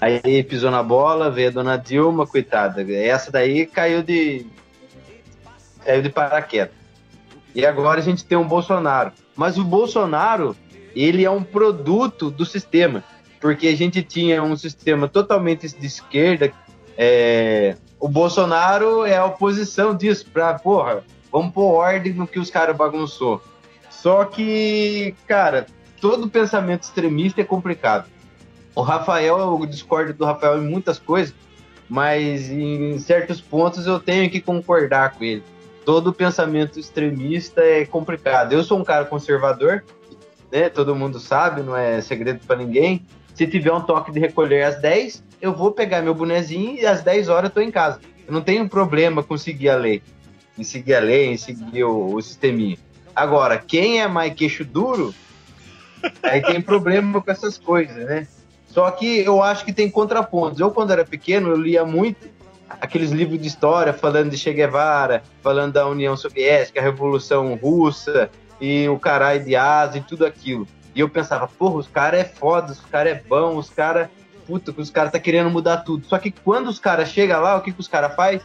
[0.00, 2.82] Aí pisou na bola, veio a dona Dilma, coitada.
[2.94, 4.46] Essa daí caiu de.
[5.84, 6.74] caiu de paraquedas.
[7.54, 9.12] E agora a gente tem um Bolsonaro.
[9.36, 10.56] Mas o Bolsonaro,
[10.96, 13.04] ele é um produto do sistema.
[13.42, 16.52] Porque a gente tinha um sistema totalmente de esquerda.
[16.96, 22.50] é, O Bolsonaro é a oposição disso, pra, porra, vamos pôr ordem no que os
[22.50, 23.42] caras bagunçou.
[23.90, 25.66] Só que, cara,
[26.00, 28.06] todo pensamento extremista é complicado.
[28.74, 31.34] O Rafael, eu discordo do Rafael em muitas coisas,
[31.88, 35.42] mas em certos pontos eu tenho que concordar com ele.
[35.84, 38.52] Todo pensamento extremista é complicado.
[38.52, 39.84] Eu sou um cara conservador,
[40.50, 40.68] né?
[40.68, 43.04] Todo mundo sabe, não é segredo para ninguém.
[43.34, 47.02] Se tiver um toque de recolher às 10, eu vou pegar meu bonezinho e às
[47.02, 48.00] 10 horas eu tô em casa.
[48.26, 50.02] Eu não tenho problema com seguir a lei.
[50.56, 52.76] Em seguir a lei, em seguir o, o sisteminha.
[53.14, 55.14] Agora, quem é mais queixo duro,
[56.22, 58.26] aí tem problema com essas coisas, né?
[58.68, 60.60] Só que eu acho que tem contrapontos.
[60.60, 62.30] Eu, quando era pequeno, eu lia muito
[62.80, 68.30] aqueles livros de história falando de Che Guevara, falando da União Soviética, a Revolução Russa
[68.60, 70.66] e o caralho de Ásia e tudo aquilo.
[70.94, 74.08] E eu pensava, porra, os caras é foda, os caras é bom, os caras,
[74.46, 76.06] puta, os caras tá querendo mudar tudo.
[76.06, 78.42] Só que quando os caras chegam lá, o que, que os caras faz?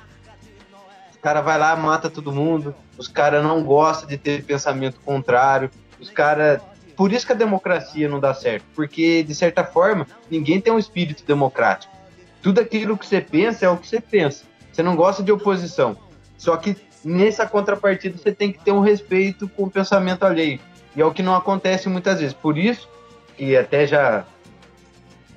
[1.11, 5.69] Os caras vai lá, mata todo mundo, os caras não gostam de ter pensamento contrário,
[5.99, 6.61] os caras
[6.97, 10.79] por isso que a democracia não dá certo, porque de certa forma ninguém tem um
[10.79, 11.95] espírito democrático.
[12.41, 14.45] Tudo aquilo que você pensa é o que você pensa.
[14.71, 15.95] Você não gosta de oposição.
[16.39, 20.59] Só que nessa contrapartida você tem que ter um respeito com o pensamento alheio.
[20.97, 22.33] E é o que não acontece muitas vezes.
[22.33, 22.89] Por isso,
[23.37, 24.25] e até já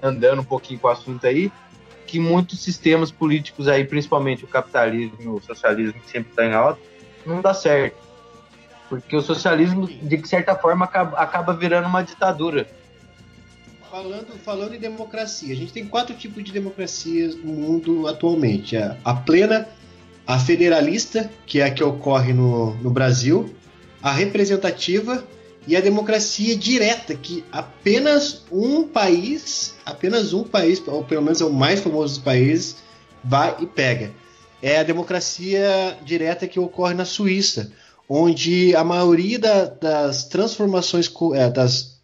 [0.03, 1.53] andando um pouquinho com o assunto aí,
[2.07, 6.81] que muitos sistemas políticos aí, principalmente o capitalismo o socialismo que sempre está em alta,
[7.27, 7.95] não dá certo.
[8.89, 12.67] Porque o socialismo, de certa forma, acaba, acaba virando uma ditadura.
[13.91, 18.97] Falando, falando em democracia, a gente tem quatro tipos de democracias no mundo atualmente: a,
[19.05, 19.69] a plena,
[20.27, 23.55] a federalista, que é a que ocorre no, no Brasil,
[24.03, 25.23] a representativa
[25.67, 31.45] e a democracia direta, que apenas um país, apenas um país, ou pelo menos é
[31.45, 32.77] o mais famoso dos países,
[33.23, 34.11] vai e pega.
[34.63, 37.73] É a democracia direta que ocorre na Suíça,
[38.09, 42.01] onde a maioria da- das transformações, é, das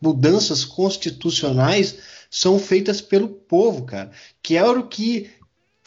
[0.00, 1.96] mudanças constitucionais
[2.30, 4.10] são feitas pelo povo, cara.
[4.42, 5.30] Que era o que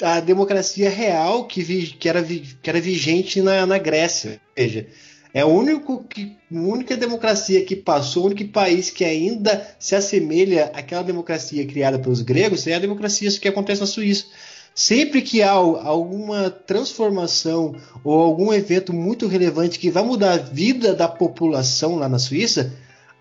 [0.02, 4.42] a democracia real que, vi- que, era, que era vigente na, na Grécia.
[4.58, 4.88] Ou seja,
[5.34, 9.96] é o único que, a única democracia que passou, o único país que ainda se
[9.96, 14.26] assemelha àquela democracia criada pelos gregos é a democracia que acontece na Suíça.
[14.74, 20.38] Sempre que há al- alguma transformação ou algum evento muito relevante que vai mudar a
[20.38, 22.74] vida da população lá na Suíça,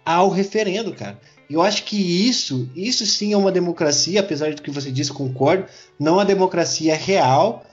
[0.05, 1.18] há o referendo, cara.
[1.49, 5.66] Eu acho que isso, isso sim é uma democracia, apesar do que você disse, concordo,
[5.99, 7.64] não a democracia real.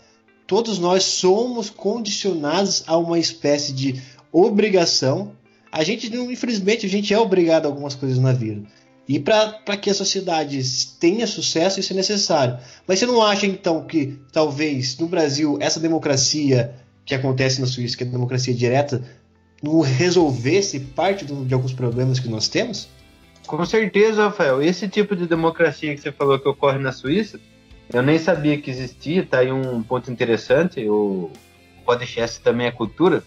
[0.48, 4.02] Todos nós somos condicionados a uma espécie de
[4.46, 5.32] obrigação.
[5.72, 8.62] A gente, infelizmente, a gente é obrigado a algumas coisas na vida.
[9.08, 10.62] E para que a sociedade
[11.00, 12.58] tenha sucesso, isso é necessário.
[12.86, 17.96] Mas você não acha, então, que talvez no Brasil essa democracia que acontece na Suíça,
[17.96, 19.02] que é a democracia direta,
[19.64, 22.90] não resolvesse parte do- de alguns problemas que nós temos?
[23.46, 24.62] Com certeza, Rafael.
[24.62, 27.40] Esse tipo de democracia que você falou que ocorre na Suíça,
[27.94, 30.86] eu nem sabia que existia, tá aí um ponto interessante.
[30.90, 31.32] O
[31.86, 33.24] podcast também é cultura.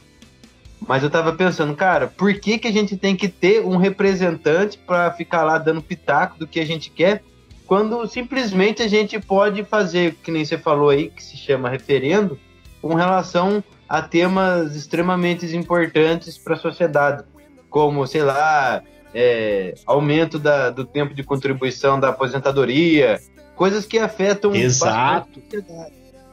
[0.86, 4.78] Mas eu tava pensando, cara, por que, que a gente tem que ter um representante
[4.78, 7.22] para ficar lá dando pitaco do que a gente quer,
[7.66, 12.38] quando simplesmente a gente pode fazer, que nem você falou aí, que se chama referendo,
[12.82, 17.24] com relação a temas extremamente importantes para a sociedade,
[17.68, 18.82] como, sei lá,
[19.14, 23.20] é, aumento da- do tempo de contribuição da aposentadoria,
[23.54, 25.28] coisas que afetam Exato.
[25.28, 25.92] bastante a sociedade.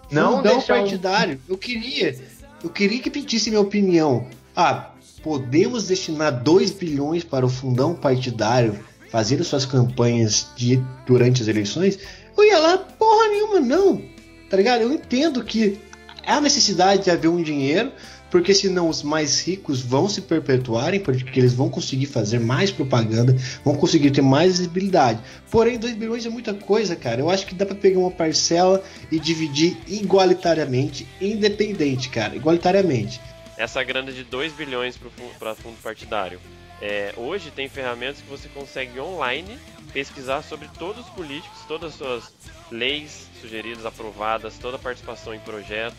[0.10, 1.42] Não Fundão deixar um- partidário.
[1.50, 2.16] Eu queria,
[2.64, 4.28] eu queria que pedisse minha opinião.
[4.56, 4.92] Ah,
[5.22, 12.00] podemos destinar 2 bilhões para o fundão partidário fazer suas campanhas de, durante as eleições?
[12.38, 14.02] Eu ia lá, porra nenhuma, não.
[14.50, 14.82] Tá ligado?
[14.82, 15.80] Eu entendo que
[16.26, 17.92] a necessidade de haver um dinheiro,
[18.30, 23.36] porque senão os mais ricos vão se perpetuarem, porque eles vão conseguir fazer mais propaganda,
[23.64, 25.20] vão conseguir ter mais visibilidade.
[25.50, 27.22] Porém, 2 bilhões é muita coisa, cara.
[27.22, 33.22] Eu acho que dá para pegar uma parcela e dividir igualitariamente, independente, cara, igualitariamente.
[33.58, 34.98] Essa grana de 2 bilhões
[35.40, 36.40] para fundo partidário.
[36.80, 39.58] É, hoje tem ferramentas que você consegue online
[39.92, 42.34] pesquisar sobre todos os políticos, todas as suas
[42.70, 45.98] leis sugeridas, aprovadas, toda a participação em projetos.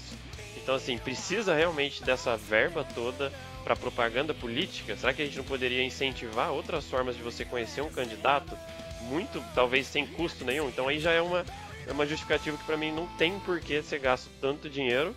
[0.56, 3.32] Então, assim, precisa realmente dessa verba toda
[3.64, 4.96] para propaganda política?
[4.96, 8.56] Será que a gente não poderia incentivar outras formas de você conhecer um candidato?
[9.02, 10.68] Muito, talvez sem custo nenhum.
[10.68, 11.44] Então, aí já é uma,
[11.87, 15.14] é uma justificativa que para mim não tem por que ser gasto tanto dinheiro.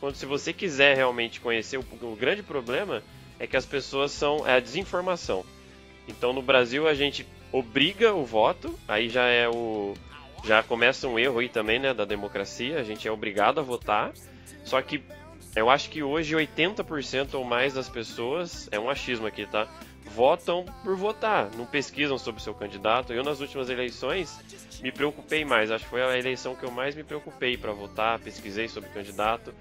[0.00, 3.02] Quando se você quiser realmente conhecer, o, o grande problema
[3.38, 5.44] é que as pessoas são é a desinformação.
[6.06, 9.94] Então, no Brasil, a gente obriga o voto, aí já é o
[10.44, 14.12] já começa um erro aí também, né, da democracia, a gente é obrigado a votar.
[14.64, 15.02] Só que
[15.54, 19.68] eu acho que hoje 80% ou mais das pessoas, é um achismo aqui, tá?
[20.14, 23.12] Votam por votar, não pesquisam sobre o seu candidato.
[23.12, 24.38] Eu nas últimas eleições
[24.82, 28.18] me preocupei mais, acho que foi a eleição que eu mais me preocupei para votar,
[28.18, 29.54] pesquisei sobre o candidato.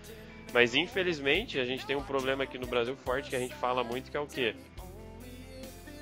[0.54, 3.84] Mas infelizmente a gente tem um problema aqui no Brasil forte que a gente fala
[3.84, 4.56] muito que é o quê?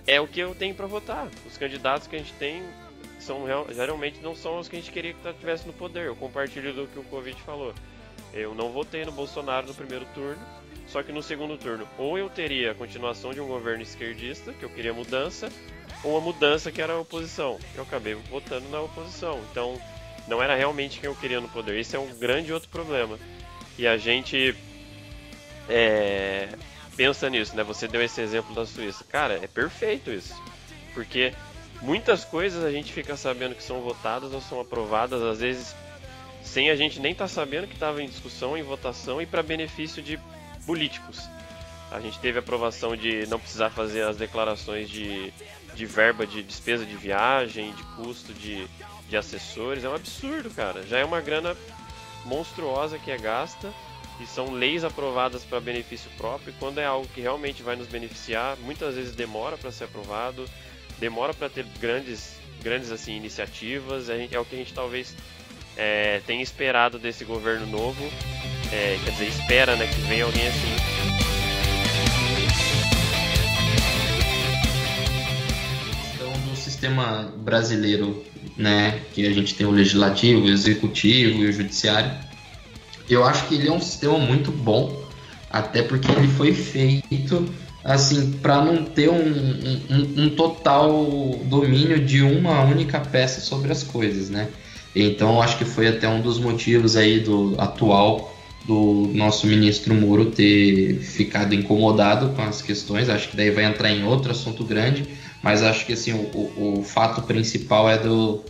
[0.10, 1.28] é o que eu tenho para votar.
[1.46, 2.64] Os candidatos que a gente tem
[3.20, 6.08] são geralmente não são os que a gente queria que estivesse no poder.
[6.08, 7.76] Eu compartilho do que o Covid falou.
[8.34, 10.42] Eu não votei no Bolsonaro no primeiro turno,
[10.88, 14.64] só que no segundo turno, ou eu teria a continuação de um governo esquerdista, que
[14.64, 15.50] eu queria mudança,
[16.04, 17.60] ou uma mudança que era a oposição.
[17.76, 19.40] Eu acabei votando na oposição.
[19.52, 19.80] Então,
[20.28, 21.80] não era realmente quem eu queria no poder.
[21.80, 23.20] Esse é um grande outro problema.
[23.78, 24.56] E a gente
[25.68, 26.50] é,
[26.96, 27.64] pensa nisso, né?
[27.64, 29.04] Você deu esse exemplo da Suíça.
[29.04, 30.34] Cara, é perfeito isso.
[30.94, 31.34] Porque
[31.82, 35.76] muitas coisas a gente fica sabendo que são votadas ou são aprovadas, às vezes
[36.44, 39.44] sem a gente nem estar tá sabendo que estava em discussão, em votação e para
[39.44, 40.20] benefício de
[40.66, 41.22] políticos.
[41.92, 45.34] A gente teve aprovação de não precisar fazer as declarações de,
[45.74, 48.68] de verba de despesa de viagem, de custo de,
[49.10, 49.84] de assessores.
[49.84, 50.86] É um absurdo, cara.
[50.86, 51.58] Já é uma grana
[52.26, 53.74] monstruosa que é gasta
[54.20, 56.54] e são leis aprovadas para benefício próprio.
[56.60, 60.46] Quando é algo que realmente vai nos beneficiar, muitas vezes demora para ser aprovado,
[61.00, 64.06] demora para ter grandes, grandes assim iniciativas.
[64.06, 65.16] Gente, é o que a gente talvez
[65.80, 68.04] é, tenha esperado desse governo novo.
[68.72, 70.76] É, quer dizer, espera né, que venha alguém assim.
[76.14, 78.26] Então, no sistema brasileiro,
[78.58, 82.12] né, que a gente tem o legislativo, o executivo e o judiciário,
[83.10, 85.02] eu acho que ele é um sistema muito bom,
[85.50, 87.50] até porque ele foi feito
[87.84, 90.92] assim para não ter um, um, um, total
[91.46, 94.50] domínio de uma única peça sobre as coisas, né?
[94.96, 100.28] Então acho que foi até um dos motivos aí do atual do nosso ministro Moro
[100.28, 103.10] ter ficado incomodado com as questões.
[103.10, 105.06] Acho que daí vai entrar em outro assunto grande,
[105.42, 108.42] mas acho que assim o, o, fato principal é do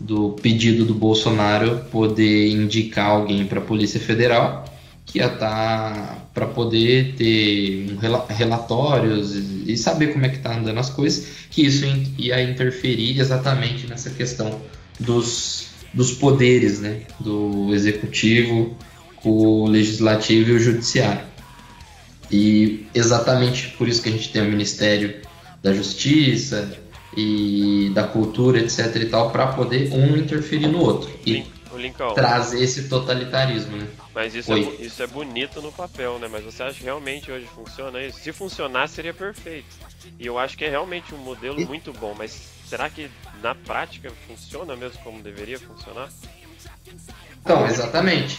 [0.00, 4.64] do pedido do Bolsonaro poder indicar alguém para a Polícia Federal
[5.06, 10.80] que ia tá para poder ter um relatórios e saber como é que está andando
[10.80, 11.84] as coisas, que isso
[12.18, 14.60] ia interferir exatamente nessa questão
[14.98, 18.76] dos, dos poderes, né, do executivo,
[19.24, 21.24] o legislativo e o judiciário.
[22.30, 25.22] E exatamente por isso que a gente tem o Ministério
[25.62, 26.78] da Justiça,
[27.16, 32.62] e da cultura, etc e tal, para poder um interferir no outro e Lincoln, trazer
[32.62, 33.88] esse totalitarismo, né?
[34.14, 36.28] Mas isso é, isso é bonito no papel, né?
[36.30, 38.20] Mas você acha que realmente hoje funciona isso?
[38.20, 39.66] Se funcionar, seria perfeito.
[40.18, 41.64] E eu acho que é realmente um modelo e...
[41.64, 43.10] muito bom, mas será que
[43.42, 46.08] na prática funciona mesmo como deveria funcionar?
[47.42, 48.38] Então, exatamente.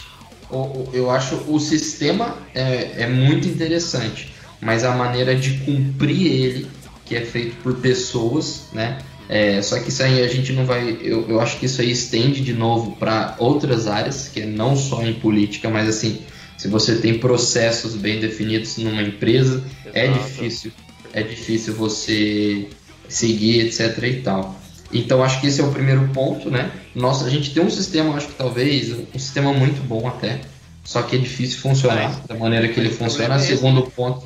[0.92, 6.70] Eu acho o sistema é, é muito interessante, mas a maneira de cumprir ele
[7.04, 8.98] que é feito por pessoas, né?
[9.28, 10.98] É, só que isso aí a gente não vai.
[11.00, 14.76] Eu, eu acho que isso aí estende de novo para outras áreas, que é não
[14.76, 16.20] só em política, mas assim,
[16.56, 20.20] se você tem processos bem definidos numa empresa, é Exato.
[20.20, 20.72] é difícil,
[21.12, 22.68] é difícil você
[23.08, 24.02] seguir, etc.
[24.04, 24.56] e tal.
[24.92, 26.70] Então acho que esse é o primeiro ponto, né?
[26.94, 30.40] Nossa, a gente tem um sistema, acho que talvez, um sistema muito bom até,
[30.84, 33.38] só que é difícil funcionar da maneira que ele funciona.
[33.38, 34.24] Segundo ponto.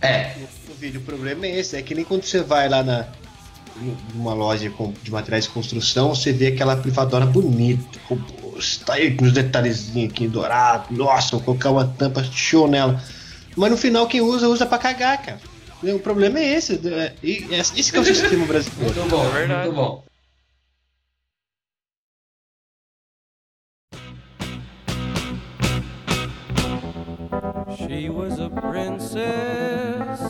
[0.00, 0.34] É,
[0.78, 3.06] vídeo, o problema é esse, é que nem quando você vai lá na
[4.14, 4.72] numa loja
[5.02, 7.84] de materiais de construção, você vê aquela privadora bonita,
[8.58, 13.02] está aí com os detalhezinhos aqui dourado, nossa, vou colocar uma tampa show nela.
[13.54, 15.40] Mas no final quem usa, usa pra cagar, cara.
[15.82, 16.80] O problema é esse.
[16.88, 18.94] É, esse que é o sistema brasileiro.
[18.94, 20.04] Muito bom, é muito bom.
[27.76, 30.20] She was a princess,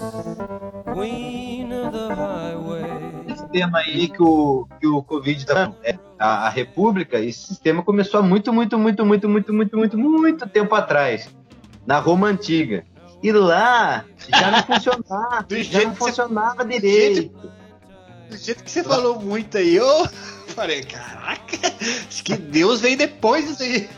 [0.92, 2.84] queen of the highway.
[3.28, 7.82] Esse sistema aí que o, que o Covid tá é a, a República, esse sistema
[7.82, 11.28] começou há muito, muito, muito, muito, muito, muito, muito, muito tempo atrás,
[11.86, 12.84] na Roma Antiga.
[13.22, 17.50] E lá já não funcionava, já não funcionava direito.
[18.30, 20.08] Do jeito que você falou muito aí, eu
[20.48, 21.56] falei, caraca,
[22.08, 23.88] acho que Deus veio depois disso aí.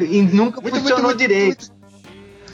[0.00, 1.72] E nunca Muito, funcionou muito, muito, direito.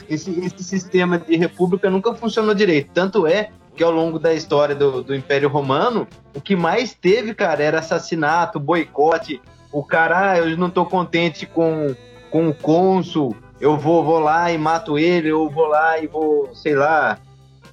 [0.09, 2.91] Esse, esse sistema de república nunca funcionou direito.
[2.93, 7.33] Tanto é que ao longo da história do, do Império Romano, o que mais teve,
[7.33, 9.41] cara, era assassinato, boicote.
[9.71, 11.95] O cara, ah, eu não tô contente com,
[12.29, 16.49] com o cônsul, eu vou, vou lá e mato ele, eu vou lá e vou,
[16.53, 17.17] sei lá,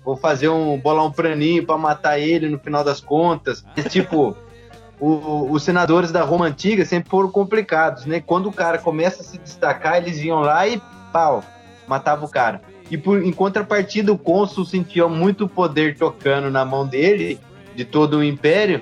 [0.04, 3.64] vou fazer um, bolar um planinho pra matar ele no final das contas.
[3.76, 4.36] E, tipo,
[5.00, 8.20] o- os senadores da Roma Antiga sempre foram complicados, né?
[8.24, 10.80] Quando o cara começa a se destacar, eles iam lá e
[11.12, 11.42] pau,
[11.86, 12.60] matava o cara.
[12.90, 17.38] E por, em contrapartida, o cônsul sentia muito poder tocando na mão dele,
[17.74, 18.80] de todo o império.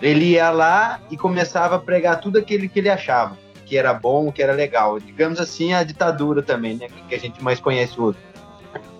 [0.00, 3.36] Ele ia lá e começava a pregar tudo aquilo que ele achava,
[3.70, 4.98] que era bom, que era legal.
[4.98, 6.88] Digamos assim, a ditadura também, né?
[7.08, 8.18] Que a gente mais conhece hoje.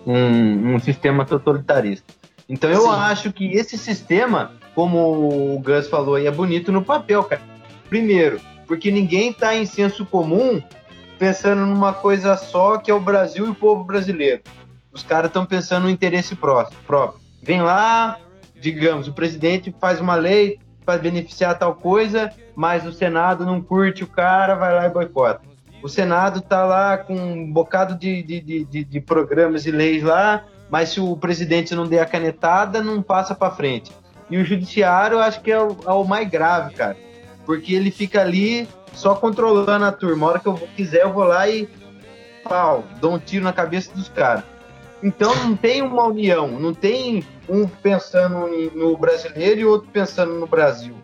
[0.07, 2.15] Um, um sistema totalitarista.
[2.49, 2.89] Então eu Sim.
[2.91, 7.43] acho que esse sistema, como o Gus falou aí, é bonito no papel, cara.
[7.89, 10.63] Primeiro, porque ninguém tá em senso comum
[11.19, 14.41] pensando numa coisa só que é o Brasil e o povo brasileiro.
[14.93, 17.21] Os caras estão pensando no interesse pró- próprio.
[17.43, 18.19] Vem lá,
[18.55, 20.61] digamos, o presidente faz uma lei
[20.91, 25.41] para beneficiar tal coisa, mas o Senado não curte o cara, vai lá e boicota.
[25.81, 30.43] O Senado tá lá com um bocado de, de, de, de- programas e leis lá,
[30.69, 33.93] mas se o presidente não der a canetada, não passa para frente.
[34.29, 36.97] E o judiciário, eu acho que é o, é o mais grave, cara.
[37.47, 40.27] Porque ele fica ali só controlando a turma.
[40.27, 41.69] A hora que eu quiser, eu vou lá e
[42.43, 44.43] pau, dou um tiro na cabeça dos caras.
[45.03, 50.47] Então não tem uma união, não tem um pensando no brasileiro e outro pensando no
[50.47, 50.95] Brasil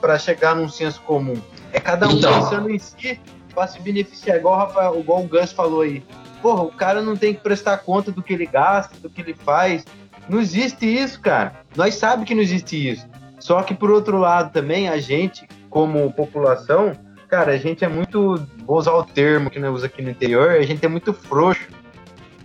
[0.00, 1.40] para chegar num senso comum.
[1.72, 2.32] É cada um Então.
[2.32, 3.20] pensando em si
[3.54, 6.02] para se beneficiar, igual o, Rafael, igual o Gus falou aí.
[6.40, 9.34] Porra, o cara não tem que prestar conta do que ele gasta, do que ele
[9.34, 9.84] faz.
[10.28, 11.54] Não existe isso, cara.
[11.76, 13.06] Nós sabemos que não existe isso.
[13.40, 16.92] Só que por outro lado também, a gente, como população,
[17.28, 20.50] cara, a gente é muito, vou usar o termo que nós usa aqui no interior,
[20.50, 21.68] a gente é muito frouxo.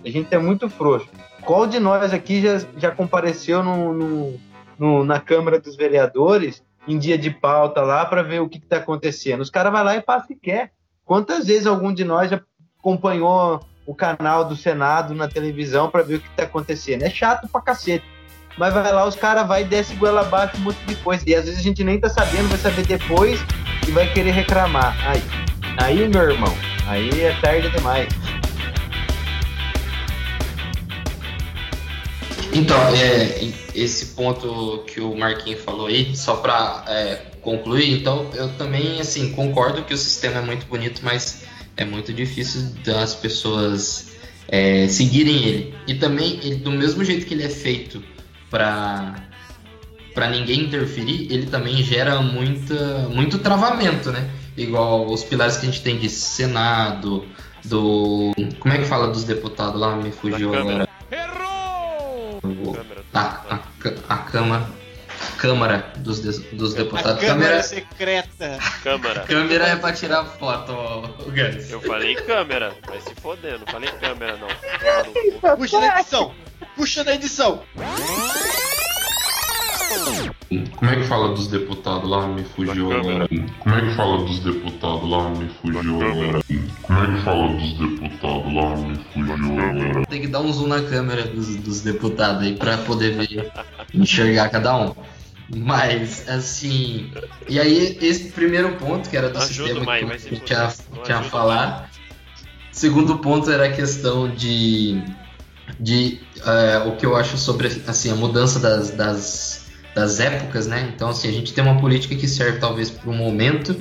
[0.05, 1.07] A gente é muito frouxo.
[1.41, 4.39] Qual de nós aqui já, já compareceu no, no-
[4.77, 8.77] no- na Câmara dos Vereadores em dia de pauta lá para ver o que está
[8.77, 9.41] acontecendo?
[9.41, 10.71] Os caras vão lá e o que quer.
[11.05, 12.39] Quantas vezes algum de nós já
[12.79, 17.03] acompanhou o canal do Senado na televisão para ver o que está acontecendo?
[17.03, 18.05] É chato pra cacete.
[18.57, 21.23] Mas vai lá, os caras vai e desce goela abaixo um monte de coisa.
[21.27, 23.39] E às vezes a gente nem tá sabendo, vai saber depois
[23.87, 24.95] e vai querer reclamar.
[25.09, 25.23] Aí,
[25.77, 26.53] aí meu irmão,
[26.87, 28.07] aí é tarde demais.
[32.53, 36.85] Então, é, esse ponto que o Marquinhos falou aí, só para
[37.41, 41.43] concluir, então eu também assim concordo que o sistema é muito bonito, mas
[41.75, 44.13] é muito difícil das pessoas
[44.47, 45.75] é, seguirem ele.
[45.87, 48.03] E também, ele, do mesmo jeito que ele é feito
[48.49, 49.15] para
[50.13, 54.29] para ninguém interferir, ele também gera muita, muito travamento, né?
[54.55, 57.25] Igual os pilares que a gente tem de Senado,
[57.65, 58.31] do.
[58.59, 59.95] Como é que fala dos deputados lá?
[59.95, 60.87] Me fugiu agora.
[63.13, 63.59] A, a,
[64.09, 64.65] a Câmara.
[65.37, 67.21] Câmara dos, des- dos deputados.
[67.21, 68.59] Câmara Câmara, secreta.
[68.83, 69.21] Câmara.
[69.21, 71.69] câmera é pra tirar foto, ó, o Gans.
[71.71, 75.55] Eu falei câmera, vai se foder, não falei câmera não.
[75.55, 76.33] Puxa na edição.
[76.75, 77.63] Puxa na edição.
[80.75, 82.27] Como é que fala dos deputados lá?
[82.27, 83.27] Me fugiu agora.
[83.59, 85.29] Como é que fala dos deputados lá?
[85.29, 86.43] Me fugiu agora.
[86.81, 88.75] Como é que fala dos deputados lá?
[88.75, 90.05] Me fugiu agora.
[90.07, 93.51] Tem que dar um zoom na câmera dos, dos deputados aí pra poder ver,
[93.93, 94.93] enxergar cada um.
[95.55, 97.11] Mas, assim.
[97.47, 100.73] E aí, esse primeiro ponto, que era do Ajuda, sistema Mai, que eu tinha,
[101.03, 101.89] tinha ajuda, falar.
[102.71, 105.01] Segundo ponto era a questão de.
[105.79, 109.62] de é, o que eu acho sobre assim, a mudança das, das,
[109.95, 110.91] das épocas, né?
[110.93, 113.75] Então, assim, a gente tem uma política que serve talvez para um momento,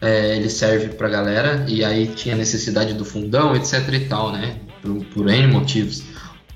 [0.00, 4.32] é, ele serve para a galera, e aí tinha necessidade do fundão, etc e tal,
[4.32, 4.56] né?
[4.80, 6.04] Por, por N motivos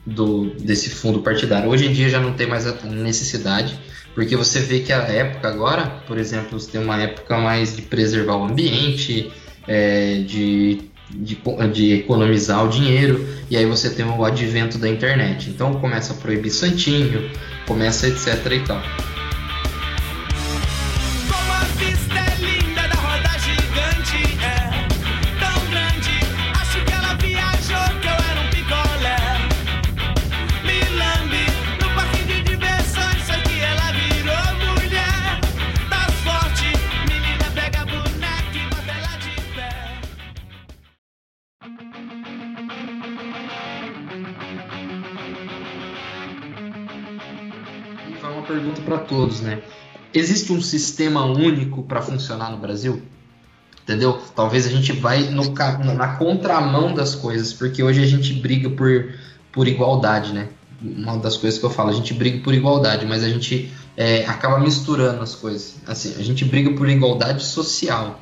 [0.06, 1.68] do, desse fundo partidário.
[1.68, 3.78] Hoje em dia já não tem mais a necessidade,
[4.14, 7.82] porque você vê que a época agora, por exemplo, você tem uma época mais de
[7.82, 9.32] preservar o ambiente,
[9.66, 11.38] é, de, de,
[11.72, 15.50] de economizar o dinheiro, e aí você tem o advento da internet.
[15.50, 17.30] Então começa a proibir santinho,
[17.66, 19.11] começa etc e tal.
[48.92, 49.62] Para todos, né?
[50.12, 53.02] Existe um sistema único para funcionar no Brasil?
[53.82, 54.20] Entendeu?
[54.36, 55.42] Talvez a gente vai no,
[55.94, 59.14] na contramão das coisas, porque hoje a gente briga por,
[59.50, 60.48] por igualdade, né?
[60.80, 64.26] Uma das coisas que eu falo, a gente briga por igualdade, mas a gente é,
[64.26, 65.76] acaba misturando as coisas.
[65.86, 68.20] Assim, a gente briga por igualdade social,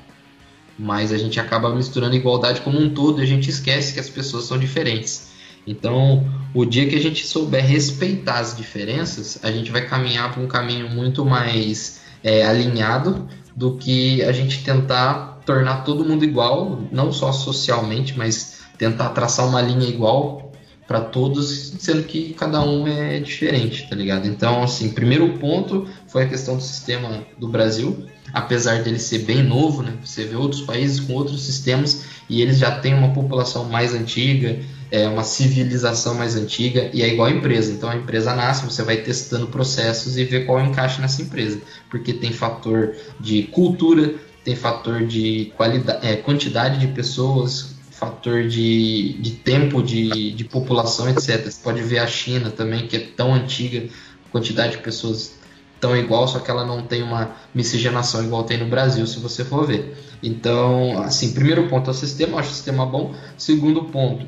[0.78, 4.08] mas a gente acaba misturando igualdade como um todo e a gente esquece que as
[4.08, 5.29] pessoas são diferentes.
[5.66, 10.42] Então, o dia que a gente souber respeitar as diferenças, a gente vai caminhar para
[10.42, 16.80] um caminho muito mais é, alinhado do que a gente tentar tornar todo mundo igual,
[16.90, 20.50] não só socialmente, mas tentar traçar uma linha igual
[20.86, 24.26] para todos, sendo que cada um é diferente, tá ligado?
[24.26, 29.40] Então, assim, primeiro ponto foi a questão do sistema do Brasil, apesar dele ser bem
[29.40, 29.92] novo, né?
[30.04, 34.58] Você vê outros países com outros sistemas e eles já têm uma população mais antiga,
[34.90, 37.72] é uma civilização mais antiga e é igual a empresa.
[37.72, 42.12] Então a empresa nasce, você vai testando processos e ver qual encaixa nessa empresa, porque
[42.12, 44.14] tem fator de cultura,
[44.44, 51.08] tem fator de qualidade, é, quantidade de pessoas, fator de, de tempo de, de população,
[51.08, 51.44] etc.
[51.44, 53.88] Você pode ver a China também, que é tão antiga,
[54.32, 55.38] quantidade de pessoas
[55.78, 59.44] tão igual, só que ela não tem uma miscigenação igual tem no Brasil, se você
[59.44, 59.96] for ver.
[60.22, 63.14] Então, assim, primeiro ponto é o sistema, eu acho o sistema bom.
[63.36, 64.26] Segundo ponto,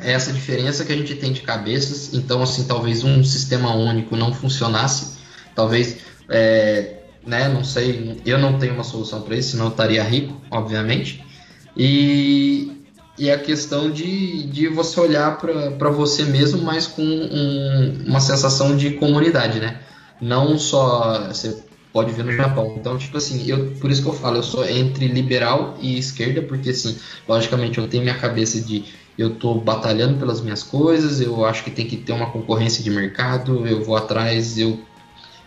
[0.00, 2.12] é essa diferença que a gente tem de cabeças.
[2.14, 5.16] Então, assim, talvez um sistema único não funcionasse.
[5.54, 10.02] Talvez, é, né, não sei, eu não tenho uma solução para isso, senão eu estaria
[10.02, 11.24] rico, obviamente.
[11.76, 12.82] E,
[13.18, 18.76] e a questão de, de você olhar para você mesmo, mas com um, uma sensação
[18.76, 19.80] de comunidade, né?
[20.20, 21.28] Não só.
[21.28, 22.74] Você pode ver no Japão.
[22.78, 26.42] Então, tipo assim, eu, por isso que eu falo, eu sou entre liberal e esquerda,
[26.42, 28.84] porque assim, logicamente eu tenho minha cabeça de
[29.18, 32.90] eu estou batalhando pelas minhas coisas, eu acho que tem que ter uma concorrência de
[32.90, 34.78] mercado, eu vou atrás, eu,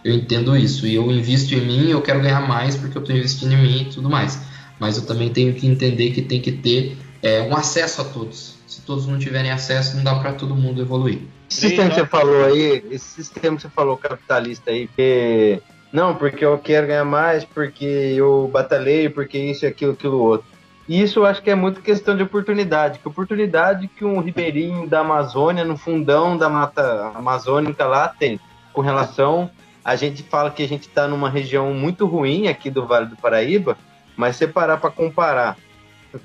[0.04, 0.88] eu entendo isso.
[0.88, 3.82] E eu invisto em mim, eu quero ganhar mais porque eu estou investindo em mim
[3.84, 4.42] e tudo mais.
[4.80, 8.56] Mas eu também tenho que entender que tem que ter é, um acesso a todos.
[8.66, 11.20] Se todos não tiverem acesso, não dá para todo mundo evoluir.
[11.50, 15.60] Esse sistema que você falou aí, esse sistema que você falou capitalista aí, que
[15.92, 20.48] não, porque eu quero ganhar mais, porque eu batalhei, porque isso, aquilo, aquilo outro.
[20.90, 22.98] E isso eu acho que é muito questão de oportunidade.
[22.98, 28.40] Que oportunidade que um ribeirinho da Amazônia, no fundão da mata amazônica lá, tem.
[28.74, 29.52] Com relação.
[29.86, 33.16] A gente fala que a gente está numa região muito ruim aqui do Vale do
[33.16, 33.78] Paraíba,
[34.18, 35.58] mas se parar para comparar,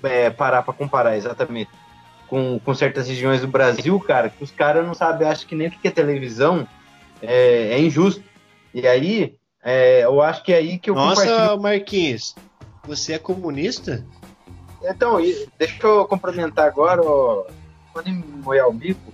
[0.02, 1.70] é, parar para comparar exatamente
[2.26, 5.68] com, com certas regiões do Brasil, cara, que os caras não sabem, acho que nem
[5.68, 6.66] o que é televisão,
[7.20, 8.24] é, é injusto.
[8.72, 11.62] E aí, é, eu acho que é aí que eu Nossa, compartilho...
[11.62, 12.34] Marquinhos,
[12.86, 14.04] você é comunista?
[14.84, 15.18] Então,
[15.58, 17.02] deixa eu complementar agora,
[17.92, 18.10] quando
[18.44, 19.12] molhar o bico,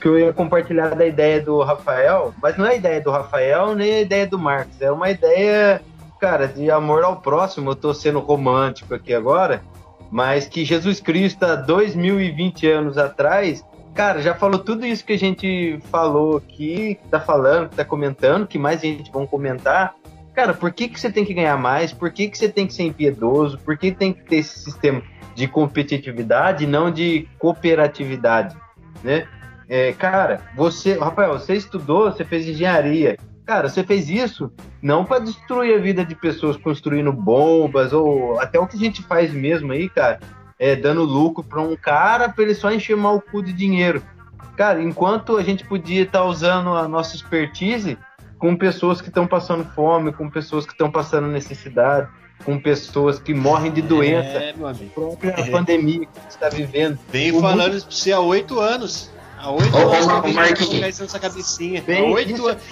[0.00, 3.74] que eu ia compartilhar da ideia do Rafael, mas não é a ideia do Rafael
[3.74, 5.82] nem a ideia do Marcos, é uma ideia,
[6.18, 7.70] cara, de amor ao próximo.
[7.70, 9.62] Eu tô sendo romântico aqui agora,
[10.10, 13.64] mas que Jesus Cristo, há 2020 anos atrás,
[13.94, 17.84] cara, já falou tudo isso que a gente falou aqui, que tá falando, que tá
[17.84, 19.94] comentando, que mais gente vão comentar,
[20.40, 21.92] Cara, por que, que você tem que ganhar mais?
[21.92, 23.58] Por que, que você tem que ser impiedoso?
[23.58, 25.02] Por que tem que ter esse sistema
[25.34, 28.56] de competitividade e não de cooperatividade,
[29.04, 29.28] né?
[29.68, 33.18] É, cara, você, Rafael, você estudou, você fez engenharia.
[33.44, 38.58] Cara, você fez isso não para destruir a vida de pessoas construindo bombas ou até
[38.58, 40.20] o que a gente faz mesmo aí, cara,
[40.58, 44.02] é dando lucro para um cara para ele só encher mal o cu de dinheiro.
[44.56, 47.98] Cara, enquanto a gente podia estar tá usando a nossa expertise
[48.40, 52.08] com pessoas que estão passando fome, com pessoas que estão passando necessidade,
[52.42, 54.38] com pessoas que morrem de doença.
[54.38, 54.90] É, meu amigo.
[54.94, 55.50] própria é.
[55.50, 56.98] pandemia que a gente está vivendo.
[57.12, 57.76] Vem falando mundo...
[57.76, 59.10] isso pra você há oito anos.
[59.38, 61.82] Há oito oh, anos oh, que eu venho nessa cabecinha.
[61.82, 62.62] Bem, há oito anos.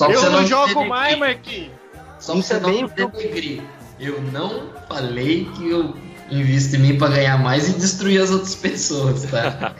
[0.00, 1.72] Eu não, não jogo mais, Marquinhos.
[2.18, 3.62] Só pra você é não denegrir.
[4.00, 5.94] Eu não falei que eu
[6.30, 9.74] invisto em mim para ganhar mais e destruir as outras pessoas, tá?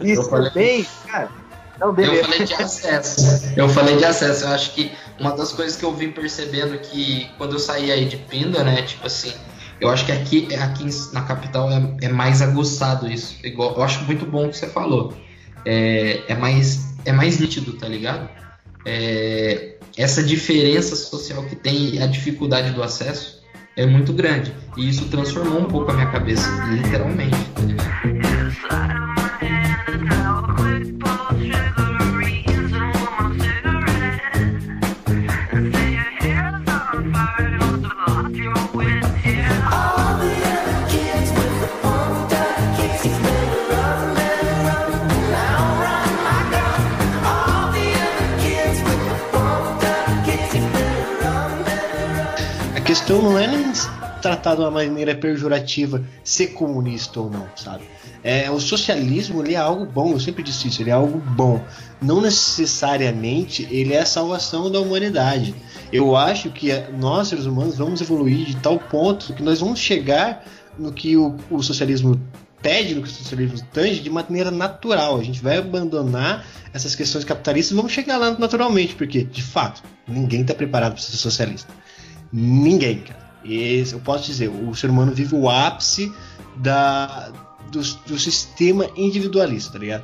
[0.00, 0.50] Isso eu falei...
[0.50, 1.43] bem, cara
[1.78, 3.52] não, eu falei de acesso.
[3.56, 4.44] Eu falei de acesso.
[4.44, 8.04] Eu acho que uma das coisas que eu vim percebendo que quando eu saí aí
[8.04, 8.82] de Pinda, né?
[8.82, 9.32] Tipo assim,
[9.80, 13.36] eu acho que aqui, aqui na capital é, é mais aguçado isso.
[13.44, 15.12] Igual, eu acho muito bom o que você falou.
[15.64, 18.28] É, é, mais, é mais nítido, tá ligado?
[18.86, 23.42] É, essa diferença social que tem a dificuldade do acesso
[23.76, 24.54] é muito grande.
[24.76, 29.03] E isso transformou um pouco a minha cabeça, literalmente, tá ligado?
[53.04, 53.70] Questão não é nem
[54.22, 57.84] tratar de uma maneira pejorativa ser comunista ou não, sabe?
[58.22, 61.62] É, o socialismo ele é algo bom, eu sempre disse isso, ele é algo bom.
[62.00, 65.54] Não necessariamente ele é a salvação da humanidade.
[65.92, 70.42] Eu acho que nós, seres humanos, vamos evoluir de tal ponto que nós vamos chegar
[70.78, 72.18] no que o, o socialismo
[72.62, 75.20] pede, no que o socialismo tange, de maneira natural.
[75.20, 79.82] A gente vai abandonar essas questões capitalistas e vamos chegar lá naturalmente, porque, de fato,
[80.08, 81.70] ninguém está preparado para ser socialista.
[82.36, 83.22] Ninguém, cara.
[83.44, 86.12] Esse, eu posso dizer, o ser humano vive o ápice
[86.56, 87.30] da,
[87.70, 90.02] do, do sistema individualista, tá ligado?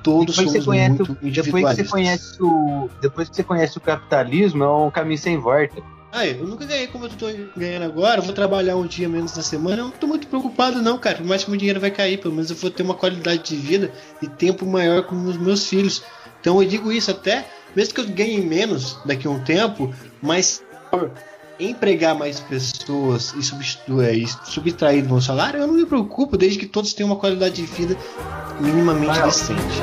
[0.00, 1.86] Todos Depois somos conhece, muito o, depois que individualistas.
[1.86, 5.82] você conhece o, depois que você conhece o capitalismo, é um caminho sem volta.
[6.12, 7.26] Ah, eu nunca ganhei como eu tô
[7.56, 10.98] ganhando agora, vou trabalhar um dia menos na semana, eu não tô muito preocupado não,
[10.98, 11.16] cara.
[11.16, 13.56] Por mais que meu dinheiro vai cair, pelo menos eu vou ter uma qualidade de
[13.56, 16.02] vida e tempo maior com os meus filhos.
[16.40, 20.62] Então eu digo isso até, mesmo que eu ganhe menos daqui a um tempo, mas
[21.70, 26.66] empregar mais pessoas e substituir subtrair do meu salário, eu não me preocupo, desde que
[26.66, 27.96] todos tenham uma qualidade de vida
[28.60, 29.82] minimamente decente.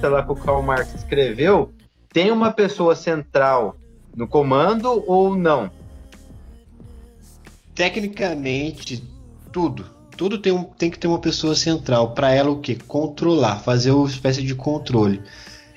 [0.00, 1.72] Socialista lá que o Karl Marx escreveu
[2.12, 3.76] tem uma pessoa central
[4.16, 5.70] no comando ou não?
[7.74, 9.04] Tecnicamente,
[9.52, 9.86] tudo.
[10.16, 12.12] Tudo tem, um, tem que ter uma pessoa central.
[12.12, 12.74] Para ela, o que?
[12.74, 15.22] Controlar, fazer uma espécie de controle.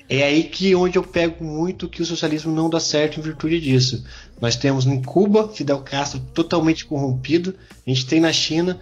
[0.08, 3.60] É aí que onde eu pego muito que o socialismo não dá certo em virtude
[3.60, 4.04] disso.
[4.40, 7.54] Nós temos em Cuba Fidel Castro totalmente corrompido.
[7.86, 8.78] A gente tem na China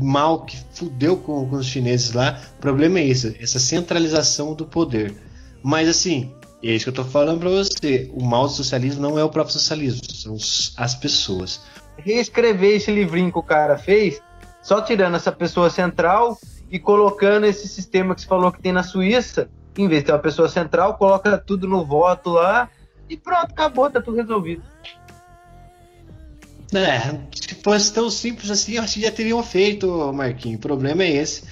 [0.00, 2.40] mal que fudeu com, com os chineses lá.
[2.58, 5.14] O problema é isso, essa centralização do poder.
[5.62, 6.32] Mas assim,
[6.62, 8.10] é isso que eu tô falando para você.
[8.14, 10.36] O mal do socialismo não é o próprio socialismo, são
[10.76, 11.60] as pessoas.
[11.98, 14.20] Reescrever esse livrinho que o cara fez,
[14.62, 16.38] só tirando essa pessoa central
[16.70, 20.12] e colocando esse sistema que você falou que tem na Suíça, em vez de ter
[20.12, 22.68] uma pessoa central, coloca tudo no voto lá
[23.08, 24.62] e pronto, acabou, tá tudo resolvido.
[26.74, 27.20] É,
[27.66, 30.58] se fosse tão simples assim, eu acho que já teriam feito, Marquinhos.
[30.58, 31.42] O problema é esse.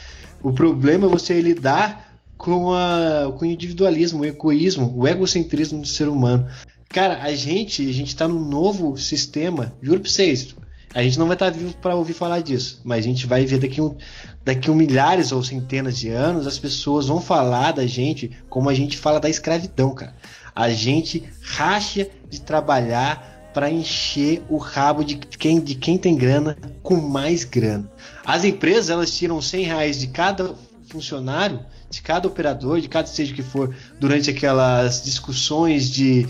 [0.42, 5.88] O problema é você lidar com, a, com o individualismo, o egoísmo, o egocentrismo do
[5.88, 6.46] ser humano.
[6.88, 10.54] Cara, a gente, a gente tá num novo sistema, juro pra vocês.
[10.94, 13.58] A gente não vai estar vivo para ouvir falar disso, mas a gente vai ver
[13.58, 13.96] daqui um,
[14.44, 18.74] daqui um milhares ou centenas de anos, as pessoas vão falar da gente como a
[18.74, 20.14] gente fala da escravidão, cara.
[20.54, 26.58] A gente racha de trabalhar para encher o rabo de quem, de quem tem grana
[26.82, 27.88] com mais grana.
[28.26, 30.54] As empresas elas tiram 100 reais de cada
[30.88, 36.26] funcionário, de cada operador, de cada seja que for, durante aquelas discussões de,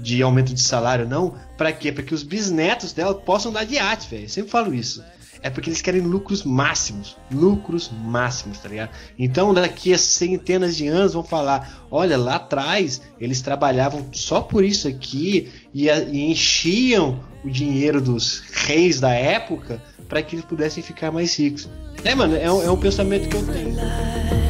[0.00, 1.34] de aumento de salário, não.
[1.58, 1.90] Para quê?
[1.90, 4.30] Para que os bisnetos dela possam dar de arte, velho.
[4.30, 5.02] Sempre falo isso.
[5.42, 7.16] É porque eles querem lucros máximos.
[7.30, 8.90] Lucros máximos, tá ligado?
[9.18, 14.64] Então, daqui a centenas de anos vão falar: olha, lá atrás eles trabalhavam só por
[14.64, 20.82] isso aqui e, e enchiam o dinheiro dos reis da época para que eles pudessem
[20.82, 21.68] ficar mais ricos.
[22.04, 24.41] É, mano, é é um pensamento que eu tenho.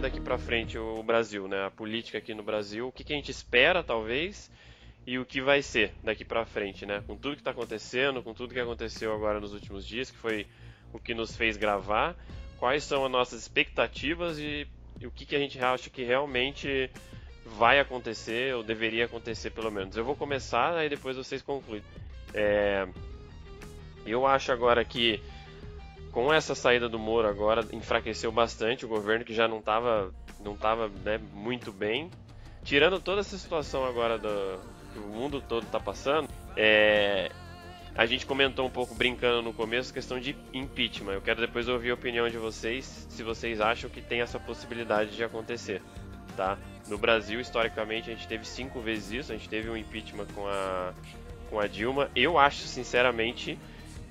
[0.00, 1.66] Ser daqui pra frente o Brasil, né?
[1.66, 4.50] A política aqui no Brasil, o que, que a gente espera, talvez,
[5.06, 7.02] e o que vai ser daqui pra frente, né?
[7.06, 10.46] Com tudo que tá acontecendo, com tudo que aconteceu agora nos últimos dias, que foi
[10.92, 12.16] o que nos fez gravar,
[12.58, 14.66] quais são as nossas expectativas e,
[14.98, 16.90] e o que, que a gente acha que realmente
[17.44, 19.96] vai acontecer, ou deveria acontecer pelo menos.
[19.96, 21.82] Eu vou começar, aí depois vocês concluem.
[22.32, 22.88] É,
[24.06, 25.20] eu acho agora que
[26.12, 30.56] com essa saída do Moro agora enfraqueceu bastante o governo que já não estava não
[30.56, 32.10] tava, né, muito bem.
[32.64, 34.58] Tirando toda essa situação agora do,
[34.92, 37.30] que o mundo todo está passando, é,
[37.94, 41.12] a gente comentou um pouco brincando no começo a questão de impeachment.
[41.12, 45.16] Eu quero depois ouvir a opinião de vocês, se vocês acham que tem essa possibilidade
[45.16, 45.82] de acontecer,
[46.36, 46.58] tá?
[46.88, 49.32] No Brasil, historicamente, a gente teve cinco vezes isso.
[49.32, 50.92] A gente teve um impeachment com a
[51.50, 52.08] com a Dilma.
[52.14, 53.58] Eu acho, sinceramente,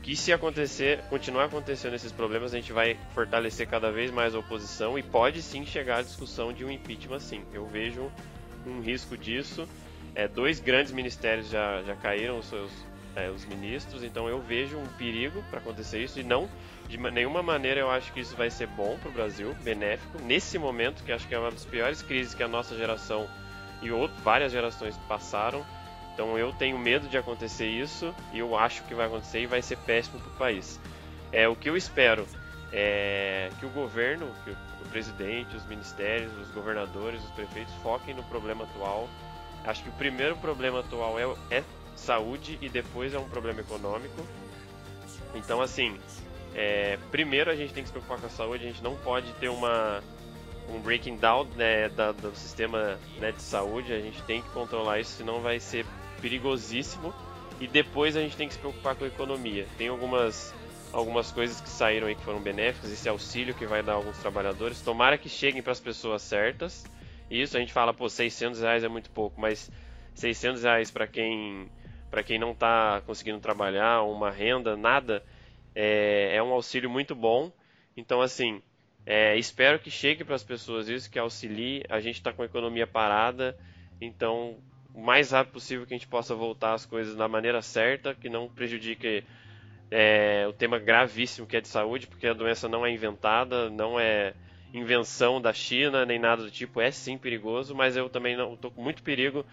[0.02, 4.40] que se acontecer, continuar acontecendo esses problemas, a gente vai fortalecer cada vez mais a
[4.40, 7.44] oposição e pode sim chegar à discussão de um impeachment sim.
[7.54, 8.10] Eu vejo
[8.66, 9.68] um risco disso.
[10.16, 12.72] É, dois grandes ministérios já, já caíram os seus
[13.16, 16.48] é, os ministros, então eu vejo um perigo para acontecer isso e não
[16.88, 20.58] de nenhuma maneira eu acho que isso vai ser bom para o Brasil, benéfico nesse
[20.58, 23.28] momento que acho que é uma das piores crises que a nossa geração
[23.82, 25.66] e outro, várias gerações passaram.
[26.20, 29.62] Então eu tenho medo de acontecer isso e eu acho que vai acontecer e vai
[29.62, 30.78] ser péssimo para o país.
[31.32, 32.28] É o que eu espero
[32.74, 38.22] é que o governo, que o presidente, os ministérios, os governadores, os prefeitos foquem no
[38.24, 39.08] problema atual.
[39.64, 41.64] Acho que o primeiro problema atual é, é
[41.96, 44.28] saúde e depois é um problema econômico.
[45.34, 45.98] Então assim,
[46.54, 48.66] é, primeiro a gente tem que se preocupar com a saúde.
[48.66, 50.04] A gente não pode ter uma
[50.70, 53.94] um breaking down né, da, do sistema né, de saúde.
[53.94, 55.86] A gente tem que controlar isso, senão vai ser
[56.20, 57.14] perigosíssimo.
[57.60, 59.68] E depois a gente tem que se preocupar com a economia.
[59.78, 60.54] Tem algumas
[60.92, 64.18] algumas coisas que saíram aí que foram benéficas, esse auxílio que vai dar a alguns
[64.18, 64.82] trabalhadores.
[64.82, 66.84] Tomara que cheguem para as pessoas certas.
[67.30, 69.70] Isso a gente fala, pô, 600 reais é muito pouco, mas
[70.16, 71.70] 600 reais para quem
[72.10, 75.24] para quem não está conseguindo trabalhar, uma renda, nada,
[75.76, 77.52] é, é um auxílio muito bom.
[77.96, 78.64] Então, assim,
[79.06, 81.84] é, espero que chegue para as pessoas isso, que auxilie.
[81.88, 83.56] A gente está com a economia parada,
[84.02, 84.58] então
[84.94, 88.30] o mais rápido possível que a gente possa voltar as coisas da maneira certa, que
[88.30, 89.24] não prejudique
[89.92, 94.00] é, o tema gravíssimo que é de saúde, porque a doença não é inventada, não
[94.00, 94.34] é
[94.74, 98.70] invenção da China, nem nada do tipo, é sim perigoso, mas eu também não estou
[98.70, 99.46] com muito perigo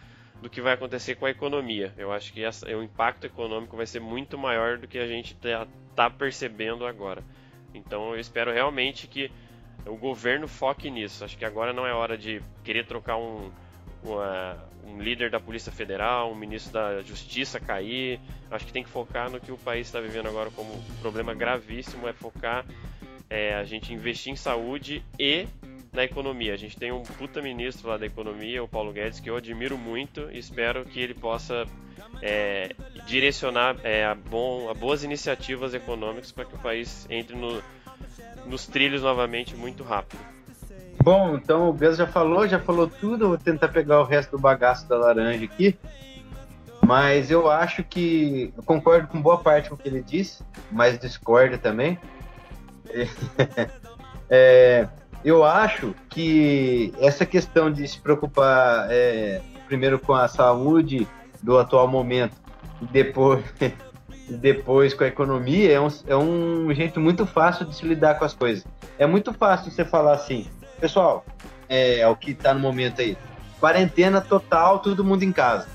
[0.42, 1.94] do que vai acontecer com a economia.
[1.96, 5.32] Eu acho que essa, o impacto econômico vai ser muito maior do que a gente
[5.32, 7.22] está tá percebendo agora.
[7.72, 9.30] Então eu espero realmente que
[9.86, 11.24] o governo foque nisso.
[11.24, 13.50] Acho que agora não é hora de querer trocar um,
[14.86, 18.20] um líder da Polícia Federal, um ministro da Justiça cair.
[18.50, 22.08] Acho que tem que focar no que o país está vivendo agora como problema gravíssimo,
[22.08, 22.64] é focar
[23.28, 25.46] é, a gente investir em saúde e
[25.92, 26.54] na economia.
[26.54, 29.76] A gente tem um puta ministro lá da economia, o Paulo Guedes, que eu admiro
[29.76, 31.66] muito e espero que ele possa
[32.22, 32.74] é,
[33.06, 37.62] direcionar é, a, bom, a boas iniciativas econômicas para que o país entre no,
[38.46, 40.35] nos trilhos novamente muito rápido.
[41.06, 43.28] Bom, então o Gus já falou, já falou tudo.
[43.28, 45.78] Vou tentar pegar o resto do bagaço da laranja aqui.
[46.84, 48.52] Mas eu acho que.
[48.56, 51.96] Eu concordo com boa parte o que ele disse, mas discordo também.
[54.28, 54.88] é,
[55.24, 61.06] eu acho que essa questão de se preocupar é, primeiro com a saúde
[61.40, 62.34] do atual momento
[62.82, 63.44] e depois,
[64.28, 68.24] depois com a economia é um, é um jeito muito fácil de se lidar com
[68.24, 68.66] as coisas.
[68.98, 70.48] É muito fácil você falar assim,
[70.80, 71.24] Pessoal,
[71.68, 73.16] é, é o que tá no momento aí.
[73.60, 75.66] Quarentena total, todo mundo em casa.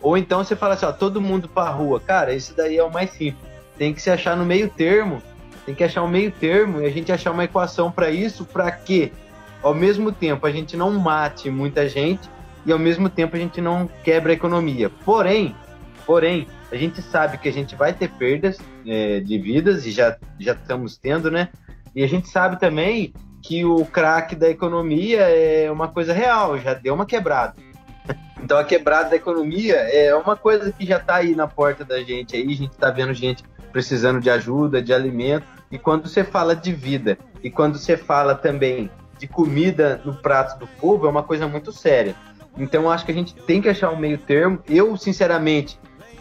[0.00, 1.98] Ou então você fala assim, ó, todo mundo pra rua.
[1.98, 3.42] Cara, isso daí é o mais simples.
[3.78, 5.22] Tem que se achar no meio termo.
[5.64, 8.70] Tem que achar um meio termo e a gente achar uma equação para isso, para
[8.70, 9.10] que
[9.62, 12.28] ao mesmo tempo a gente não mate muita gente
[12.66, 14.90] e ao mesmo tempo a gente não quebra a economia.
[15.06, 15.56] Porém,
[16.04, 20.18] porém, a gente sabe que a gente vai ter perdas é, de vidas e já
[20.38, 21.48] já estamos tendo, né?
[21.96, 23.14] E a gente sabe também
[23.44, 27.54] que o crack da economia é uma coisa real, já deu uma quebrada.
[28.42, 32.02] Então a quebrada da economia é uma coisa que já está aí na porta da
[32.02, 33.42] gente aí, a gente está vendo gente
[33.72, 35.46] precisando de ajuda, de alimento.
[35.70, 40.58] E quando você fala de vida e quando você fala também de comida no prato
[40.58, 42.14] do povo, é uma coisa muito séria.
[42.58, 44.58] Então acho que a gente tem que achar um meio termo.
[44.68, 45.78] Eu, sinceramente,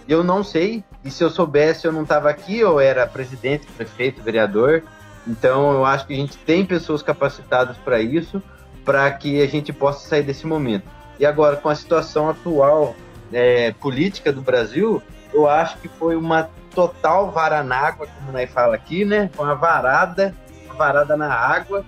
[0.07, 0.82] eu não sei.
[1.03, 4.82] E se eu soubesse, eu não estava aqui, eu era presidente, prefeito, vereador.
[5.28, 8.41] Então eu acho que a gente tem pessoas capacitadas para isso,
[8.84, 10.86] para que a gente possa sair desse momento.
[11.19, 12.95] E agora, com a situação atual
[13.32, 15.01] é, política do Brasil,
[15.34, 19.30] eu acho que foi uma total varanágua, como nós fala aqui, né?
[19.34, 21.86] Foi uma varada, uma varada na água.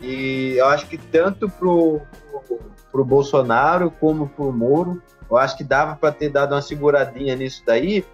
[0.00, 2.00] E eu acho que tanto pro,
[2.30, 2.60] pro,
[2.90, 7.62] pro Bolsonaro como pro Moro, eu acho que dava para ter dado uma seguradinha nisso
[7.66, 8.04] daí,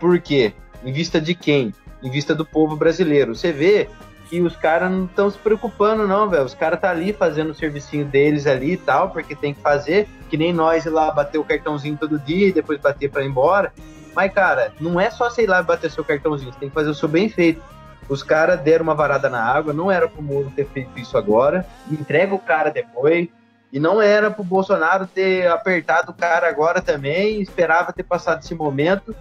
[0.00, 0.54] porque
[0.84, 1.72] em vista de quem?
[2.02, 3.34] Em vista do povo brasileiro.
[3.34, 3.88] Você vê
[4.28, 6.44] que os caras não estão se preocupando, não, velho.
[6.44, 10.08] Os caras tá ali fazendo o servicinho deles ali e tal, porque tem que fazer,
[10.28, 13.28] que nem nós ir lá bater o cartãozinho todo dia e depois bater para ir
[13.28, 13.72] embora.
[14.14, 16.94] Mas, cara, não é só sei lá bater seu cartãozinho, você tem que fazer o
[16.94, 17.62] seu bem feito.
[18.08, 21.66] Os caras deram uma varada na água, não era pro Moro ter feito isso agora,
[21.90, 23.28] entrega o cara depois.
[23.72, 28.54] E não era pro Bolsonaro ter apertado o cara agora também, esperava ter passado esse
[28.54, 29.14] momento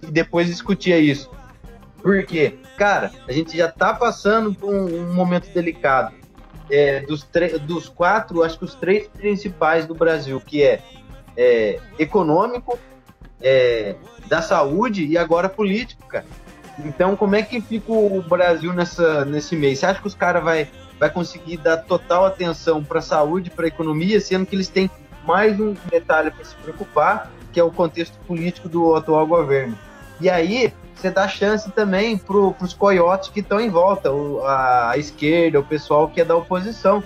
[0.00, 1.28] e depois discutia isso.
[2.04, 2.58] Por quê?
[2.76, 6.14] Cara, a gente já tá passando por um, um momento delicado.
[6.70, 7.26] É, dos,
[7.62, 10.82] dos quatro, acho que os três principais do Brasil, que é,
[11.34, 12.78] é econômico,
[13.40, 13.96] é,
[14.26, 16.26] da saúde e agora político, cara.
[16.78, 19.78] Então, como é que fica o Brasil nessa, nesse mês?
[19.78, 20.68] Você acha que os caras vai,
[21.00, 24.90] vai conseguir dar total atenção para a saúde, para a economia, sendo que eles têm
[25.26, 29.78] mais um detalhe para se preocupar, que é o contexto político do atual governo?
[30.20, 30.70] E aí,
[31.04, 35.60] você dá chance também para os coiotes que estão em volta, o, a, a esquerda,
[35.60, 37.04] o pessoal que é da oposição,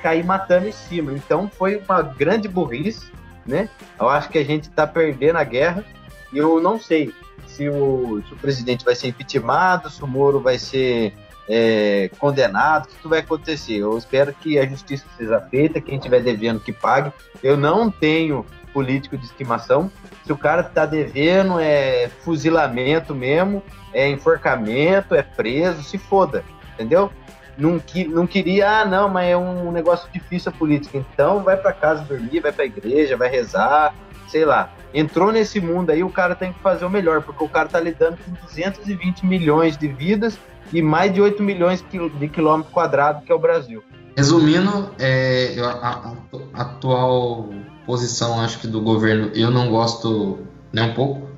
[0.00, 1.12] cair matando em cima.
[1.12, 3.10] Então, foi uma grande burrice,
[3.44, 3.68] né?
[3.98, 5.84] Eu acho que a gente está perdendo a guerra.
[6.32, 7.12] E eu não sei
[7.48, 11.12] se o, se o presidente vai ser impeachmentado, se o Moro vai ser
[11.48, 13.78] é, condenado, o que, vai acontecer?
[13.78, 17.12] Eu espero que a justiça seja feita, quem estiver devendo que pague.
[17.42, 19.90] Eu não tenho político de estimação.
[20.24, 23.62] Se o cara está devendo, é fuzilamento mesmo,
[23.92, 26.44] é enforcamento, é preso, se foda,
[26.74, 27.10] entendeu?
[27.56, 30.98] Não, que, não queria, ah, não, mas é um negócio difícil a política.
[30.98, 33.94] Então vai para casa dormir, vai para igreja, vai rezar,
[34.28, 34.72] sei lá.
[34.94, 37.78] Entrou nesse mundo aí, o cara tem que fazer o melhor, porque o cara tá
[37.78, 40.38] lidando com 220 milhões de vidas
[40.72, 41.84] e mais de 8 milhões
[42.18, 43.82] de quilômetros quadrados, que é o Brasil.
[44.16, 46.14] Resumindo, é, a,
[46.54, 47.48] a, atual
[47.86, 50.38] posição, acho que do governo, eu não gosto
[50.72, 51.28] nem um pouco.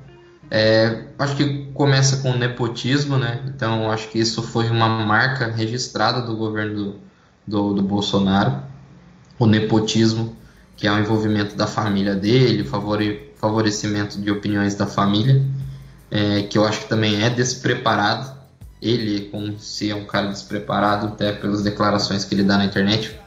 [0.49, 3.41] É, acho que começa com nepotismo, né?
[3.47, 6.95] Então acho que isso foi uma marca registrada do governo do,
[7.47, 8.61] do, do Bolsonaro,
[9.39, 10.35] o nepotismo,
[10.77, 15.43] que é o envolvimento da família dele, favore, favorecimento de opiniões da família,
[16.11, 18.35] é, que eu acho que também é despreparado.
[18.81, 23.19] Ele, como se é um cara despreparado, até pelas declarações que ele dá na internet.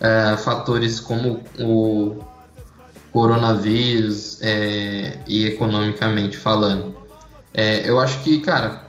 [0.00, 2.22] É, fatores como o
[3.14, 6.96] coronavírus é, e economicamente falando.
[7.54, 8.82] É, eu acho que, cara,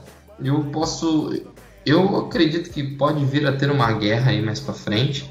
[0.44, 1.32] eu posso.
[1.86, 5.30] Eu acredito que pode vir a ter uma guerra aí mais para frente.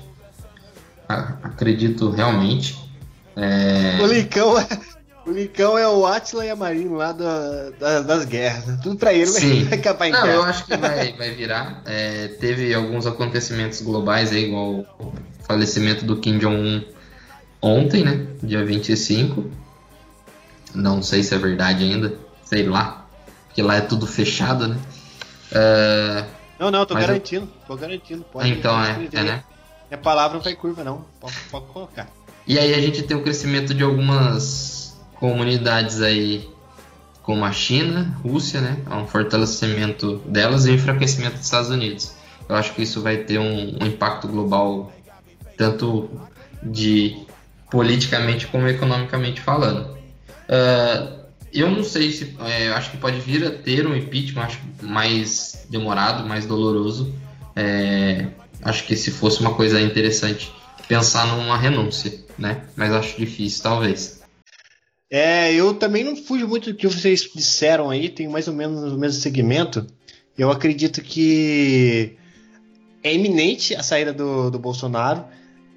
[1.08, 2.78] Acredito realmente.
[3.34, 4.00] É...
[4.00, 4.66] O Licão é.
[5.26, 8.78] O Licão é o Atila e a Marinho lá da, da, das guerras.
[8.80, 9.64] Tudo pra ele Sim.
[9.68, 10.34] vai acabar em Não, guerra.
[10.34, 11.82] eu acho que vai, vai virar.
[11.84, 16.93] É, teve alguns acontecimentos globais aí, igual o falecimento do Kim Jong-un
[17.64, 18.26] ontem, né?
[18.42, 19.50] Dia 25.
[20.74, 22.14] Não sei se é verdade ainda.
[22.44, 23.06] Sei lá.
[23.46, 24.76] Porque lá é tudo fechado, né?
[25.52, 26.24] É,
[26.58, 27.48] Não, não, tô Mas eu- garantindo.
[27.66, 28.24] Tô garantindo.
[28.24, 29.44] Pode, Então, é, é, né?
[29.90, 31.04] Minha palavra não vai curva, não.
[31.20, 32.08] Pode, pode colocar.
[32.46, 36.48] E aí a gente tem o crescimento de algumas comunidades aí,
[37.22, 38.78] como a China, Rússia, né?
[38.86, 42.12] Há Um fortalecimento delas e um enfraquecimento dos Estados Unidos.
[42.48, 44.92] Eu acho que isso vai ter um, um impacto global,
[45.56, 46.10] tanto
[46.62, 47.24] de
[47.74, 49.98] politicamente como economicamente falando.
[50.48, 52.36] Ah, eu não sei se.
[52.46, 54.50] é, acho que pode vir a ter um impeachment
[54.80, 57.12] mais demorado, mais doloroso.
[57.56, 58.28] É,
[58.62, 60.52] acho que se fosse uma coisa interessante
[60.86, 62.62] pensar numa renúncia, né?
[62.76, 64.22] Mas acho difícil, talvez.
[65.10, 68.92] É, eu também não fujo muito do que vocês disseram aí, tem mais ou menos
[68.92, 69.84] o mesmo segmento.
[70.38, 72.16] Eu acredito que
[73.02, 75.24] é iminente a saída do, do Bolsonaro,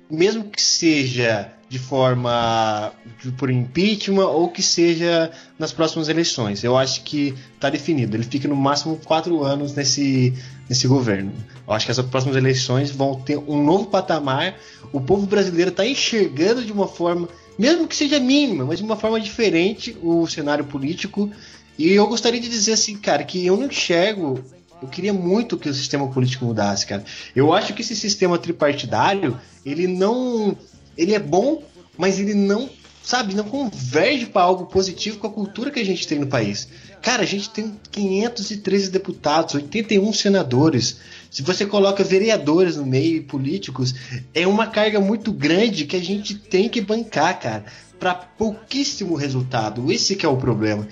[0.09, 2.91] mesmo que seja de forma
[3.22, 6.63] de- por impeachment ou que seja nas próximas eleições.
[6.63, 8.15] Eu acho que está definido.
[8.15, 10.34] Ele fica no máximo quatro anos nesse,
[10.70, 11.34] nesse governo.
[11.68, 14.55] Eu acho que as próximas eleições vão ter um novo patamar.
[14.93, 17.28] O povo brasileiro está enxergando de uma forma,
[17.59, 21.30] mesmo que seja mínima, mas de uma forma diferente o cenário político.
[21.78, 24.39] E eu gostaria de dizer assim, cara, que eu não enxergo.
[24.82, 27.03] Eu queria muito que o sistema político mudasse, cara.
[27.36, 30.55] Eu acho que esse sistema tripartidário, ele não.
[30.97, 31.63] Ele é bom,
[31.97, 32.69] mas ele não,
[33.03, 36.67] sabe, não converge para algo positivo com a cultura que a gente tem no país.
[37.01, 40.97] Cara, a gente tem 513 deputados, 81 senadores.
[41.29, 43.93] Se você coloca vereadores no meio e políticos,
[44.33, 47.65] é uma carga muito grande que a gente tem que bancar, cara,
[47.99, 49.91] para pouquíssimo resultado.
[49.91, 50.87] Esse que é o problema.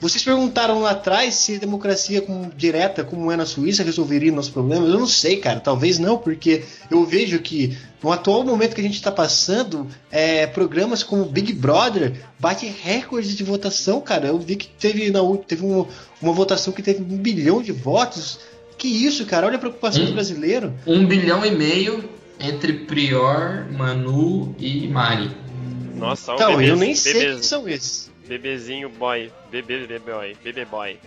[0.00, 4.50] Vocês perguntaram lá atrás se a democracia com- direta, como é na Suíça, resolveria nossos
[4.52, 4.88] problemas.
[4.88, 5.58] Eu não sei, cara.
[5.58, 10.46] Talvez não, porque eu vejo que no atual momento que a gente está passando, é,
[10.46, 14.28] programas como Big Brother bate recordes de votação, cara.
[14.28, 15.86] Eu vi que teve, na, teve uma,
[16.22, 18.38] uma votação que teve um bilhão de votos.
[18.76, 19.48] Que isso, cara?
[19.48, 20.72] Olha a preocupação do brasileiro.
[20.86, 25.28] Um bilhão e meio entre Prior, Manu e Mari.
[25.96, 28.08] Nossa, olha Então, o bebê, eu nem sei bebê- quem são esses.
[28.28, 29.32] Bebezinho boy.
[29.50, 30.36] Bebê, bebê boy.
[30.44, 30.98] Bebê boy.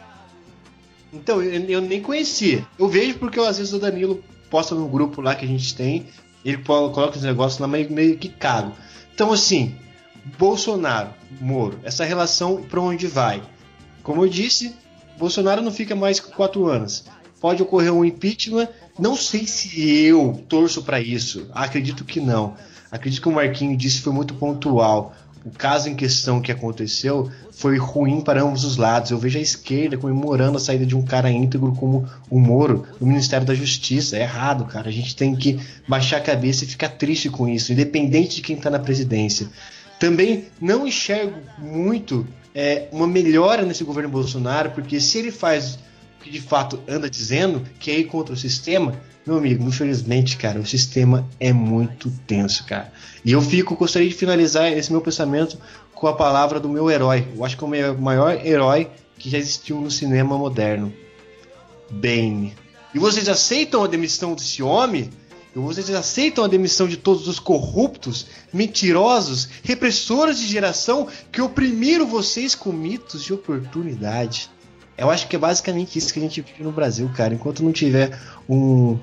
[1.14, 2.66] Então, eu, eu nem conhecia.
[2.80, 6.08] Eu vejo porque às vezes o Danilo posta no grupo lá que a gente tem,
[6.44, 8.74] ele coloca os negócios lá meio, meio que cago.
[9.14, 9.76] Então, assim,
[10.38, 11.10] Bolsonaro,
[11.40, 13.42] Moro, essa relação pra onde vai?
[14.04, 14.76] Como eu disse,
[15.18, 17.06] Bolsonaro não fica mais que quatro anos.
[17.40, 18.68] Pode ocorrer um impeachment.
[19.00, 21.50] Não sei se eu torço pra isso.
[21.54, 22.56] Acredito que não.
[22.92, 25.16] Acredito que o Marquinho disse foi muito pontual.
[25.44, 29.10] O caso em questão que aconteceu foi ruim para ambos os lados.
[29.10, 33.08] Eu vejo a esquerda comemorando a saída de um cara íntegro como o Moro no
[33.08, 34.18] Ministério da Justiça.
[34.18, 34.90] É errado, cara.
[34.90, 38.56] A gente tem que baixar a cabeça e ficar triste com isso, independente de quem
[38.56, 39.48] está na presidência.
[40.00, 45.80] Também não enxergo muito é, uma melhora nesse governo Bolsonaro, porque se ele faz
[46.22, 48.94] que de fato anda dizendo, que é ir contra o sistema,
[49.26, 52.92] meu amigo, infelizmente, cara, o sistema é muito tenso, cara.
[53.24, 55.60] E eu fico, gostaria de finalizar esse meu pensamento
[55.94, 57.28] com a palavra do meu herói.
[57.36, 60.92] Eu acho que é o maior herói que já existiu no cinema moderno.
[61.92, 62.56] Bane.
[62.96, 65.10] E vocês aceitam a demissão desse homem?
[65.56, 72.08] E vocês aceitam a demissão de todos os corruptos, mentirosos, repressores de geração que oprimiram
[72.08, 74.50] vocês com mitos de oportunidade?
[74.98, 77.34] Eu acho que é basicamente isso que a gente vive no Brasil, cara.
[77.34, 78.18] Enquanto não tiver
[78.48, 78.98] um,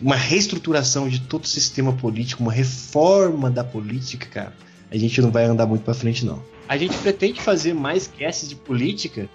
[0.00, 4.52] uma reestruturação de todo o sistema político, uma reforma da política, cara,
[4.90, 6.42] a gente não vai andar muito para frente, não.
[6.68, 9.28] A gente pretende fazer mais casts de política,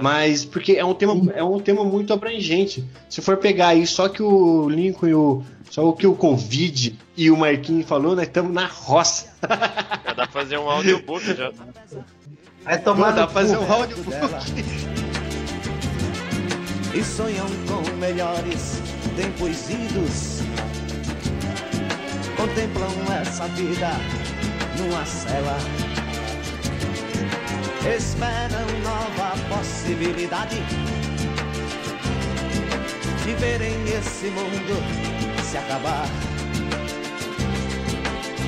[0.00, 2.84] mas porque é um tema é um tema muito abrangente.
[3.08, 6.98] Se for pegar aí só que o Lincoln e o só o que o Covid
[7.16, 9.32] e o Marquinhos falou, nós estamos na roça.
[9.42, 11.52] Já dá pra fazer um audiobook já.
[12.62, 14.93] Vai tomar Dá pra fazer um audiobook.
[16.94, 18.80] E sonham com melhores
[19.16, 20.42] tempos idos.
[22.36, 23.90] Contemplam essa vida
[24.78, 25.58] numa cela.
[27.96, 30.62] Esperam nova possibilidade
[33.24, 36.06] de verem esse mundo se acabar.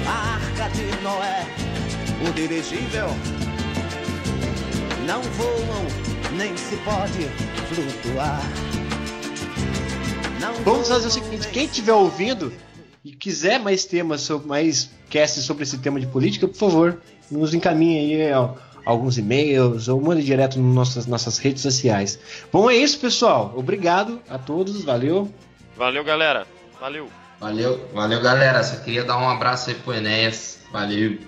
[0.07, 1.45] A arca de Noé,
[2.29, 3.09] o dirigível,
[5.05, 5.87] não voam
[6.37, 8.41] nem se pode flutuar.
[10.41, 12.53] Não Vamos fazer o seguinte, quem estiver ouvindo
[13.05, 17.01] e quiser mais temas sobre mais casts sobre esse tema de política, por favor,
[17.31, 18.55] nos encaminhe aí ó,
[18.85, 22.19] alguns e-mails ou mande direto nas nossas, nossas redes sociais.
[22.53, 23.53] Bom, é isso, pessoal.
[23.57, 25.31] Obrigado a todos, valeu.
[25.77, 26.47] Valeu, galera.
[26.81, 27.09] Valeu.
[27.39, 28.63] Valeu, valeu, galera.
[28.63, 30.61] Só queria dar um abraço aí pro Enéas.
[30.73, 31.19] Valeu.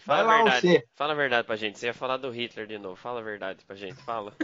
[0.00, 0.60] Fala lá, a verdade.
[0.68, 0.84] você.
[0.94, 1.78] Fala a verdade pra gente.
[1.78, 2.96] Você ia falar do Hitler de novo.
[2.96, 3.94] Fala a verdade pra gente.
[4.02, 4.32] Fala.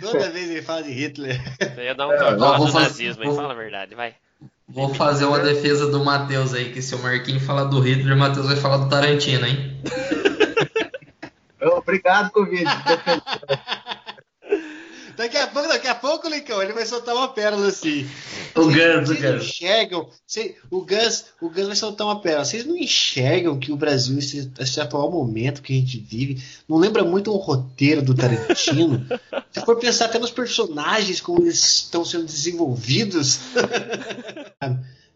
[0.00, 1.40] Toda vez ele fala de Hitler.
[1.58, 4.14] Você ia dar um É, do fazer- nazismo, vou- Fala a verdade, vai.
[4.68, 8.18] Vou fazer uma defesa do Matheus aí, que se o Marquinhos falar do Hitler, o
[8.18, 9.80] Matheus vai falar do Tarantino, hein?
[11.62, 12.64] Obrigado, Covid.
[15.16, 18.06] Daqui a pouco, daqui a pouco, Licão, ele vai soltar uma pérola assim.
[18.54, 19.42] O Gans, o Gans.
[19.44, 20.08] enxergam.
[20.26, 22.44] cê- o Gus, o Gus vai soltar uma pérola.
[22.44, 26.76] Vocês não enxergam que o Brasil, esse, esse atual momento que a gente vive, não
[26.76, 29.06] lembra muito um roteiro do Tarantino?
[29.50, 33.40] Se for pensar até nos personagens, como eles estão sendo desenvolvidos.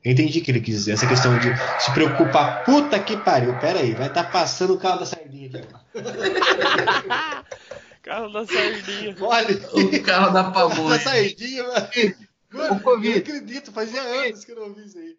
[0.03, 1.49] Eu entendi o que ele quis dizer, essa questão de
[1.79, 2.65] se preocupar.
[2.65, 5.69] Puta que pariu, pera aí, vai estar passando o carro da sardinha aqui.
[5.75, 5.81] ó.
[8.11, 9.17] Carro da sardinha.
[9.21, 10.99] Olha, O carro da carro da pamonha.
[10.99, 11.89] sardinha, mano.
[12.53, 13.09] Mano, O Covid.
[13.09, 15.17] eu não acredito, fazia anos que eu não ouvi isso aí.